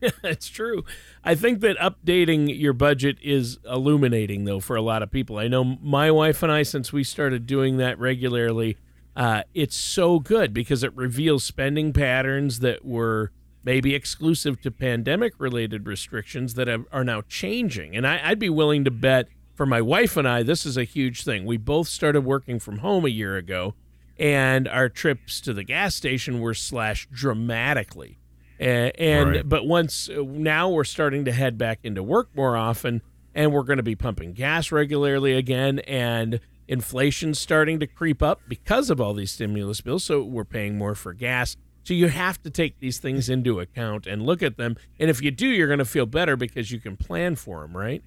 no, 0.00 0.08
it's 0.24 0.48
true. 0.48 0.84
I 1.22 1.34
think 1.34 1.60
that 1.60 1.76
updating 1.78 2.58
your 2.58 2.72
budget 2.72 3.18
is 3.22 3.58
illuminating, 3.70 4.44
though, 4.44 4.60
for 4.60 4.76
a 4.76 4.82
lot 4.82 5.02
of 5.02 5.10
people. 5.10 5.38
I 5.38 5.48
know 5.48 5.64
my 5.64 6.10
wife 6.10 6.42
and 6.42 6.50
I, 6.50 6.62
since 6.62 6.92
we 6.92 7.04
started 7.04 7.46
doing 7.46 7.76
that 7.76 7.98
regularly, 7.98 8.76
uh, 9.14 9.42
it's 9.54 9.76
so 9.76 10.18
good 10.18 10.54
because 10.54 10.82
it 10.82 10.94
reveals 10.96 11.44
spending 11.44 11.92
patterns 11.92 12.60
that 12.60 12.84
were 12.84 13.30
maybe 13.64 13.94
exclusive 13.94 14.60
to 14.62 14.70
pandemic-related 14.70 15.86
restrictions 15.86 16.54
that 16.54 16.66
have, 16.66 16.84
are 16.90 17.04
now 17.04 17.22
changing. 17.28 17.94
And 17.94 18.06
I, 18.06 18.20
I'd 18.24 18.38
be 18.38 18.50
willing 18.50 18.84
to 18.84 18.90
bet 18.90 19.28
for 19.54 19.66
my 19.66 19.80
wife 19.80 20.16
and 20.16 20.26
I, 20.26 20.42
this 20.42 20.66
is 20.66 20.76
a 20.76 20.84
huge 20.84 21.22
thing. 21.22 21.44
We 21.44 21.58
both 21.58 21.86
started 21.86 22.22
working 22.22 22.58
from 22.58 22.78
home 22.78 23.04
a 23.04 23.10
year 23.10 23.36
ago 23.36 23.74
and 24.22 24.68
our 24.68 24.88
trips 24.88 25.40
to 25.40 25.52
the 25.52 25.64
gas 25.64 25.96
station 25.96 26.40
were 26.40 26.54
slashed 26.54 27.10
dramatically. 27.10 28.18
And, 28.60 28.92
and 28.96 29.30
right. 29.30 29.48
but 29.48 29.66
once 29.66 30.08
uh, 30.08 30.22
now 30.24 30.68
we're 30.68 30.84
starting 30.84 31.24
to 31.24 31.32
head 31.32 31.58
back 31.58 31.80
into 31.82 32.04
work 32.04 32.28
more 32.36 32.56
often, 32.56 33.02
and 33.34 33.52
we're 33.52 33.64
going 33.64 33.78
to 33.78 33.82
be 33.82 33.96
pumping 33.96 34.32
gas 34.32 34.70
regularly 34.70 35.32
again, 35.32 35.80
and 35.80 36.38
inflation's 36.68 37.40
starting 37.40 37.80
to 37.80 37.86
creep 37.88 38.22
up 38.22 38.40
because 38.46 38.90
of 38.90 39.00
all 39.00 39.12
these 39.12 39.32
stimulus 39.32 39.80
bills. 39.80 40.04
So 40.04 40.22
we're 40.22 40.44
paying 40.44 40.78
more 40.78 40.94
for 40.94 41.12
gas. 41.12 41.56
So 41.82 41.92
you 41.92 42.06
have 42.06 42.40
to 42.44 42.50
take 42.50 42.78
these 42.78 42.98
things 42.98 43.28
into 43.28 43.58
account 43.58 44.06
and 44.06 44.22
look 44.22 44.40
at 44.40 44.56
them. 44.56 44.76
And 45.00 45.10
if 45.10 45.20
you 45.20 45.32
do, 45.32 45.48
you're 45.48 45.66
going 45.66 45.80
to 45.80 45.84
feel 45.84 46.06
better 46.06 46.36
because 46.36 46.70
you 46.70 46.78
can 46.78 46.96
plan 46.96 47.34
for 47.34 47.62
them, 47.62 47.76
right? 47.76 48.04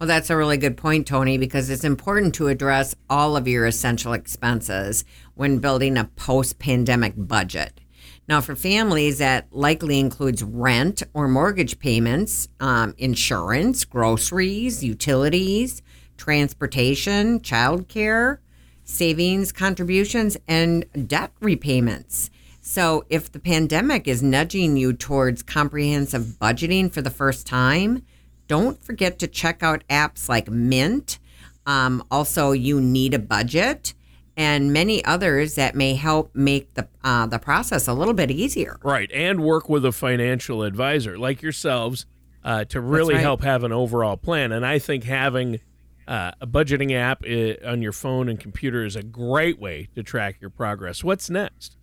Well, 0.00 0.08
that's 0.08 0.28
a 0.28 0.36
really 0.36 0.56
good 0.56 0.76
point, 0.76 1.06
Tony, 1.06 1.38
because 1.38 1.70
it's 1.70 1.84
important 1.84 2.34
to 2.34 2.48
address 2.48 2.96
all 3.08 3.36
of 3.36 3.46
your 3.46 3.64
essential 3.64 4.12
expenses 4.12 5.04
when 5.34 5.58
building 5.58 5.96
a 5.96 6.04
post 6.16 6.58
pandemic 6.58 7.14
budget. 7.16 7.80
Now, 8.26 8.40
for 8.40 8.56
families, 8.56 9.18
that 9.18 9.46
likely 9.52 10.00
includes 10.00 10.42
rent 10.42 11.02
or 11.12 11.28
mortgage 11.28 11.78
payments, 11.78 12.48
um, 12.58 12.94
insurance, 12.98 13.84
groceries, 13.84 14.82
utilities, 14.82 15.82
transportation, 16.16 17.40
childcare, 17.40 18.38
savings 18.84 19.52
contributions, 19.52 20.36
and 20.48 20.86
debt 21.06 21.32
repayments. 21.40 22.30
So, 22.60 23.04
if 23.10 23.30
the 23.30 23.40
pandemic 23.40 24.08
is 24.08 24.22
nudging 24.22 24.76
you 24.76 24.94
towards 24.94 25.42
comprehensive 25.42 26.22
budgeting 26.40 26.90
for 26.90 27.02
the 27.02 27.10
first 27.10 27.46
time, 27.46 28.04
don't 28.48 28.82
forget 28.82 29.18
to 29.20 29.26
check 29.26 29.62
out 29.62 29.84
apps 29.88 30.28
like 30.28 30.50
Mint. 30.50 31.18
Um, 31.66 32.04
also, 32.10 32.52
you 32.52 32.80
need 32.80 33.14
a 33.14 33.18
budget 33.18 33.94
and 34.36 34.72
many 34.72 35.04
others 35.04 35.54
that 35.54 35.74
may 35.74 35.94
help 35.94 36.34
make 36.34 36.74
the 36.74 36.88
uh, 37.02 37.26
the 37.26 37.38
process 37.38 37.86
a 37.88 37.94
little 37.94 38.14
bit 38.14 38.30
easier. 38.30 38.78
Right, 38.82 39.10
and 39.12 39.42
work 39.42 39.68
with 39.68 39.84
a 39.84 39.92
financial 39.92 40.62
advisor 40.62 41.18
like 41.18 41.42
yourselves 41.42 42.06
uh, 42.42 42.64
to 42.66 42.80
really 42.80 43.14
right. 43.14 43.22
help 43.22 43.42
have 43.42 43.64
an 43.64 43.72
overall 43.72 44.16
plan. 44.16 44.52
And 44.52 44.66
I 44.66 44.78
think 44.78 45.04
having 45.04 45.60
uh, 46.06 46.32
a 46.40 46.46
budgeting 46.46 46.92
app 46.92 47.24
uh, 47.24 47.66
on 47.68 47.80
your 47.80 47.92
phone 47.92 48.28
and 48.28 48.38
computer 48.38 48.84
is 48.84 48.96
a 48.96 49.02
great 49.02 49.58
way 49.58 49.88
to 49.94 50.02
track 50.02 50.36
your 50.40 50.50
progress. 50.50 51.02
What's 51.02 51.30
next? 51.30 51.76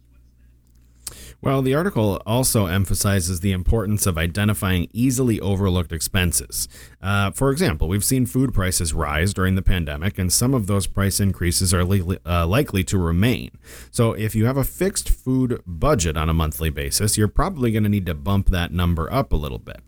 Well, 1.43 1.63
the 1.63 1.73
article 1.73 2.21
also 2.23 2.67
emphasizes 2.67 3.39
the 3.39 3.51
importance 3.51 4.05
of 4.05 4.15
identifying 4.15 4.87
easily 4.93 5.39
overlooked 5.39 5.91
expenses. 5.91 6.67
Uh, 7.01 7.31
for 7.31 7.49
example, 7.49 7.87
we've 7.87 8.03
seen 8.03 8.27
food 8.27 8.53
prices 8.53 8.93
rise 8.93 9.33
during 9.33 9.55
the 9.55 9.63
pandemic, 9.63 10.19
and 10.19 10.31
some 10.31 10.53
of 10.53 10.67
those 10.67 10.85
price 10.85 11.19
increases 11.19 11.73
are 11.73 11.81
uh, 11.81 12.45
likely 12.45 12.83
to 12.83 12.97
remain. 12.99 13.49
So, 13.89 14.13
if 14.13 14.35
you 14.35 14.45
have 14.45 14.57
a 14.57 14.63
fixed 14.63 15.09
food 15.09 15.63
budget 15.65 16.15
on 16.15 16.29
a 16.29 16.33
monthly 16.33 16.69
basis, 16.69 17.17
you're 17.17 17.27
probably 17.27 17.71
going 17.71 17.83
to 17.83 17.89
need 17.89 18.05
to 18.05 18.13
bump 18.13 18.49
that 18.49 18.71
number 18.71 19.11
up 19.11 19.33
a 19.33 19.37
little 19.37 19.57
bit. 19.57 19.79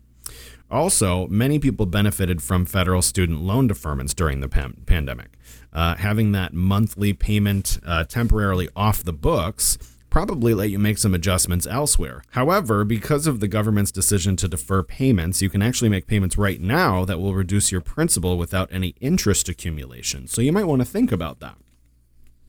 Also, 0.72 1.28
many 1.28 1.60
people 1.60 1.86
benefited 1.86 2.42
from 2.42 2.64
federal 2.64 3.00
student 3.00 3.42
loan 3.42 3.68
deferments 3.68 4.12
during 4.12 4.40
the 4.40 4.48
pan- 4.48 4.82
pandemic. 4.86 5.38
Uh, 5.72 5.94
having 5.96 6.32
that 6.32 6.52
monthly 6.52 7.12
payment 7.12 7.78
uh, 7.86 8.02
temporarily 8.02 8.68
off 8.74 9.04
the 9.04 9.12
books 9.12 9.78
probably 10.14 10.54
let 10.54 10.70
you 10.70 10.78
make 10.78 10.96
some 10.96 11.12
adjustments 11.12 11.66
elsewhere. 11.66 12.22
However, 12.30 12.84
because 12.84 13.26
of 13.26 13.40
the 13.40 13.48
government's 13.48 13.90
decision 13.90 14.36
to 14.36 14.46
defer 14.46 14.84
payments, 14.84 15.42
you 15.42 15.50
can 15.50 15.60
actually 15.60 15.88
make 15.88 16.06
payments 16.06 16.38
right 16.38 16.60
now 16.60 17.04
that 17.04 17.18
will 17.18 17.34
reduce 17.34 17.72
your 17.72 17.80
principal 17.80 18.38
without 18.38 18.72
any 18.72 18.94
interest 19.00 19.48
accumulation. 19.48 20.28
So 20.28 20.40
you 20.40 20.52
might 20.52 20.68
want 20.68 20.82
to 20.82 20.86
think 20.86 21.10
about 21.10 21.40
that. 21.40 21.56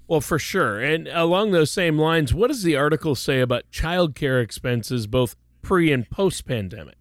Well, 0.08 0.22
for 0.22 0.38
sure. 0.38 0.80
And 0.80 1.08
along 1.08 1.54
those 1.54 1.72
same 1.72 1.98
lines, 1.98 2.36
what 2.36 2.50
does 2.50 2.62
the 2.62 2.76
article 2.76 3.16
say 3.16 3.42
about 3.42 3.64
childcare 3.72 4.44
expenses 4.44 5.08
both 5.08 5.36
pre 5.64 5.92
and 5.92 6.08
post 6.08 6.46
pandemic? 6.46 6.98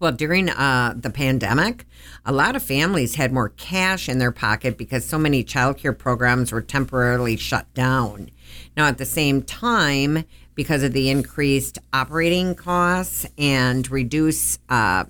Well, 0.00 0.10
during 0.10 0.48
uh, 0.48 0.94
the 0.96 1.10
pandemic, 1.10 1.84
a 2.26 2.32
lot 2.32 2.56
of 2.56 2.62
families 2.64 3.14
had 3.14 3.32
more 3.32 3.50
cash 3.50 4.08
in 4.08 4.18
their 4.18 4.32
pocket 4.32 4.76
because 4.76 5.04
so 5.04 5.16
many 5.16 5.44
childcare 5.44 5.96
programs 5.96 6.50
were 6.50 6.60
temporarily 6.60 7.36
shut 7.36 7.72
down. 7.72 8.28
Now, 8.76 8.86
at 8.86 8.98
the 8.98 9.04
same 9.04 9.42
time, 9.42 10.24
because 10.54 10.82
of 10.82 10.92
the 10.92 11.10
increased 11.10 11.78
operating 11.92 12.54
costs 12.54 13.26
and 13.38 13.90
reduced 13.90 14.60
uh, 14.68 15.04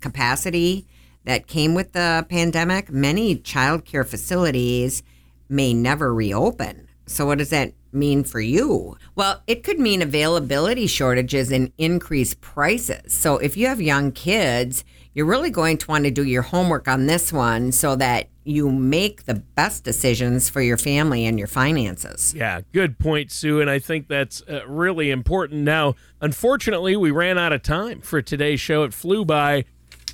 capacity 0.00 0.86
that 1.24 1.46
came 1.46 1.74
with 1.74 1.92
the 1.92 2.26
pandemic, 2.28 2.90
many 2.90 3.36
childcare 3.36 4.06
facilities 4.06 5.02
may 5.48 5.74
never 5.74 6.14
reopen. 6.14 6.88
So, 7.06 7.26
what 7.26 7.38
does 7.38 7.50
that 7.50 7.72
mean 7.90 8.22
for 8.22 8.40
you? 8.40 8.96
Well, 9.14 9.42
it 9.46 9.64
could 9.64 9.78
mean 9.78 10.02
availability 10.02 10.86
shortages 10.86 11.50
and 11.50 11.72
increased 11.78 12.40
prices. 12.40 13.14
So, 13.14 13.38
if 13.38 13.56
you 13.56 13.66
have 13.66 13.80
young 13.80 14.12
kids, 14.12 14.84
you're 15.14 15.26
really 15.26 15.50
going 15.50 15.78
to 15.78 15.86
want 15.88 16.04
to 16.04 16.10
do 16.10 16.24
your 16.24 16.42
homework 16.42 16.86
on 16.86 17.06
this 17.06 17.32
one 17.32 17.72
so 17.72 17.96
that 17.96 18.28
you 18.48 18.70
make 18.70 19.24
the 19.24 19.34
best 19.34 19.84
decisions 19.84 20.48
for 20.48 20.62
your 20.62 20.78
family 20.78 21.26
and 21.26 21.38
your 21.38 21.48
finances. 21.48 22.32
Yeah, 22.34 22.62
good 22.72 22.98
point, 22.98 23.30
Sue. 23.30 23.60
And 23.60 23.68
I 23.68 23.78
think 23.78 24.08
that's 24.08 24.42
uh, 24.48 24.66
really 24.66 25.10
important. 25.10 25.62
Now, 25.62 25.96
unfortunately, 26.22 26.96
we 26.96 27.10
ran 27.10 27.36
out 27.36 27.52
of 27.52 27.62
time 27.62 28.00
for 28.00 28.22
today's 28.22 28.60
show. 28.60 28.84
It 28.84 28.94
flew 28.94 29.24
by. 29.24 29.64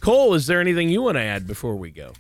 Cole, 0.01 0.35
is 0.35 0.49
there 0.49 0.61
anything 0.61 0.89
you 0.89 1.03
want 1.03 1.17
to 1.17 1.23
add 1.23 1.47
before 1.47 1.77
we 1.77 1.91
go? 1.91 2.13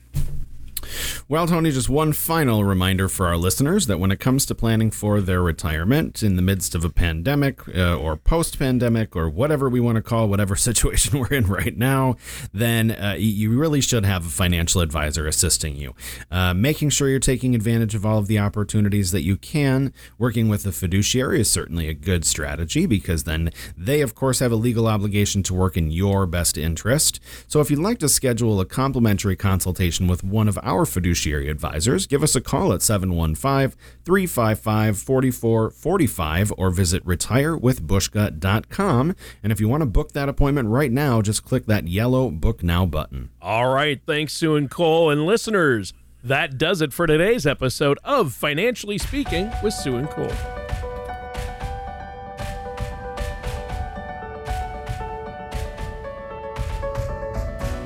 Well, 1.28 1.46
Tony, 1.46 1.70
just 1.70 1.88
one 1.88 2.12
final 2.12 2.64
reminder 2.64 3.08
for 3.08 3.26
our 3.26 3.36
listeners 3.36 3.86
that 3.86 3.98
when 3.98 4.10
it 4.10 4.20
comes 4.20 4.46
to 4.46 4.54
planning 4.54 4.90
for 4.90 5.20
their 5.20 5.42
retirement 5.42 6.22
in 6.22 6.36
the 6.36 6.42
midst 6.42 6.74
of 6.74 6.84
a 6.84 6.90
pandemic 6.90 7.60
uh, 7.74 7.96
or 7.96 8.16
post 8.16 8.58
pandemic 8.58 9.16
or 9.16 9.28
whatever 9.28 9.68
we 9.68 9.80
want 9.80 9.96
to 9.96 10.02
call 10.02 10.28
whatever 10.28 10.56
situation 10.56 11.18
we're 11.18 11.28
in 11.28 11.46
right 11.46 11.76
now, 11.76 12.16
then 12.52 12.90
uh, 12.90 13.16
you 13.18 13.58
really 13.58 13.80
should 13.80 14.04
have 14.04 14.26
a 14.26 14.30
financial 14.30 14.80
advisor 14.80 15.26
assisting 15.26 15.76
you. 15.76 15.94
Uh, 16.30 16.54
making 16.54 16.90
sure 16.90 17.08
you're 17.08 17.18
taking 17.18 17.54
advantage 17.54 17.94
of 17.94 18.04
all 18.04 18.18
of 18.18 18.26
the 18.26 18.38
opportunities 18.38 19.10
that 19.10 19.22
you 19.22 19.36
can. 19.36 19.92
Working 20.18 20.48
with 20.48 20.66
a 20.66 20.72
fiduciary 20.72 21.40
is 21.40 21.50
certainly 21.50 21.88
a 21.88 21.94
good 21.94 22.24
strategy 22.24 22.86
because 22.86 23.24
then 23.24 23.50
they, 23.76 24.00
of 24.00 24.14
course, 24.14 24.38
have 24.38 24.52
a 24.52 24.56
legal 24.56 24.86
obligation 24.86 25.42
to 25.44 25.54
work 25.54 25.76
in 25.76 25.90
your 25.90 26.26
best 26.26 26.56
interest. 26.56 27.20
So 27.48 27.60
if 27.60 27.70
you'd 27.70 27.80
like 27.80 27.98
to 28.00 28.08
schedule 28.08 28.60
a 28.60 28.64
complimentary 28.64 29.36
consultation 29.36 30.06
with 30.06 30.24
one 30.24 30.48
of 30.48 30.58
our 30.62 30.83
fiduciaries, 30.84 31.24
fiduciary 31.24 31.48
advisors, 31.48 32.06
give 32.06 32.22
us 32.22 32.36
a 32.36 32.40
call 32.40 32.72
at 32.72 32.82
715 32.82 33.76
355 34.04 34.98
4445 34.98 36.52
or 36.56 36.70
visit 36.70 37.04
retirewithbuska.com. 37.04 39.16
And 39.42 39.52
if 39.52 39.60
you 39.60 39.68
want 39.68 39.82
to 39.82 39.86
book 39.86 40.12
that 40.12 40.28
appointment 40.28 40.68
right 40.68 40.92
now, 40.92 41.22
just 41.22 41.44
click 41.44 41.66
that 41.66 41.88
yellow 41.88 42.30
Book 42.30 42.62
Now 42.62 42.86
button. 42.86 43.30
All 43.40 43.72
right. 43.72 44.00
Thanks, 44.06 44.34
Sue 44.34 44.56
and 44.56 44.70
Cole. 44.70 45.10
And 45.10 45.24
listeners, 45.24 45.92
that 46.22 46.58
does 46.58 46.80
it 46.80 46.92
for 46.92 47.06
today's 47.06 47.46
episode 47.46 47.98
of 48.04 48.32
Financially 48.32 48.98
Speaking 48.98 49.50
with 49.62 49.74
Sue 49.74 49.96
and 49.96 50.08
Cole. 50.08 50.63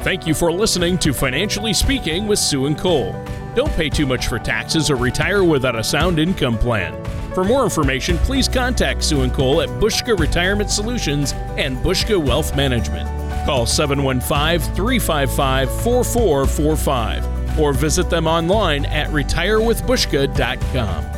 Thank 0.02 0.26
you 0.26 0.34
for 0.34 0.52
listening 0.52 0.98
to 0.98 1.12
Financially 1.12 1.72
Speaking 1.72 2.28
with 2.28 2.38
Sue 2.38 2.66
and 2.66 2.78
Cole. 2.78 3.12
Don't 3.56 3.72
pay 3.72 3.88
too 3.88 4.06
much 4.06 4.28
for 4.28 4.38
taxes 4.38 4.90
or 4.90 4.96
retire 4.96 5.42
without 5.42 5.74
a 5.74 5.82
sound 5.82 6.20
income 6.20 6.56
plan. 6.56 6.94
For 7.34 7.42
more 7.42 7.64
information, 7.64 8.16
please 8.18 8.48
contact 8.48 9.02
Sue 9.02 9.22
and 9.22 9.32
Cole 9.32 9.61
at 9.61 9.68
Buska 9.68 10.16
Retirement 10.18 10.70
Solutions 10.70 11.32
and 11.56 11.76
Buska 11.78 12.16
Wealth 12.16 12.54
Management. 12.56 13.08
Call 13.44 13.66
715 13.66 14.61
355 14.74 15.82
4445 15.82 17.58
or 17.58 17.72
visit 17.72 18.08
them 18.08 18.28
online 18.28 18.87
at 18.87 19.11
retirewithbuska.com. 19.11 21.17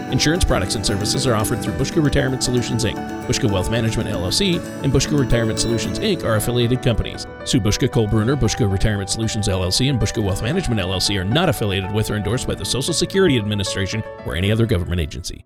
Insurance 0.11 0.43
products 0.43 0.75
and 0.75 0.85
services 0.85 1.25
are 1.25 1.35
offered 1.35 1.61
through 1.61 1.73
Buska 1.75 2.03
Retirement 2.03 2.43
Solutions, 2.43 2.83
Inc., 2.83 2.97
Buska 3.27 3.49
Wealth 3.49 3.71
Management, 3.71 4.09
LLC, 4.09 4.59
and 4.83 4.91
Buska 4.91 5.17
Retirement 5.17 5.57
Solutions, 5.57 5.99
Inc. 5.99 6.25
are 6.25 6.35
affiliated 6.35 6.83
companies. 6.83 7.25
Sue 7.45 7.61
Buska, 7.61 7.89
Cole 7.89 8.07
Bruner, 8.07 8.35
Buska 8.35 8.69
Retirement 8.69 9.09
Solutions, 9.09 9.47
LLC, 9.47 9.89
and 9.89 10.01
Buska 10.01 10.21
Wealth 10.21 10.41
Management, 10.41 10.81
LLC 10.81 11.17
are 11.17 11.23
not 11.23 11.47
affiliated 11.47 11.93
with 11.93 12.11
or 12.11 12.17
endorsed 12.17 12.45
by 12.45 12.55
the 12.55 12.65
Social 12.65 12.93
Security 12.93 13.37
Administration 13.37 14.03
or 14.25 14.35
any 14.35 14.51
other 14.51 14.65
government 14.65 14.99
agency. 14.99 15.39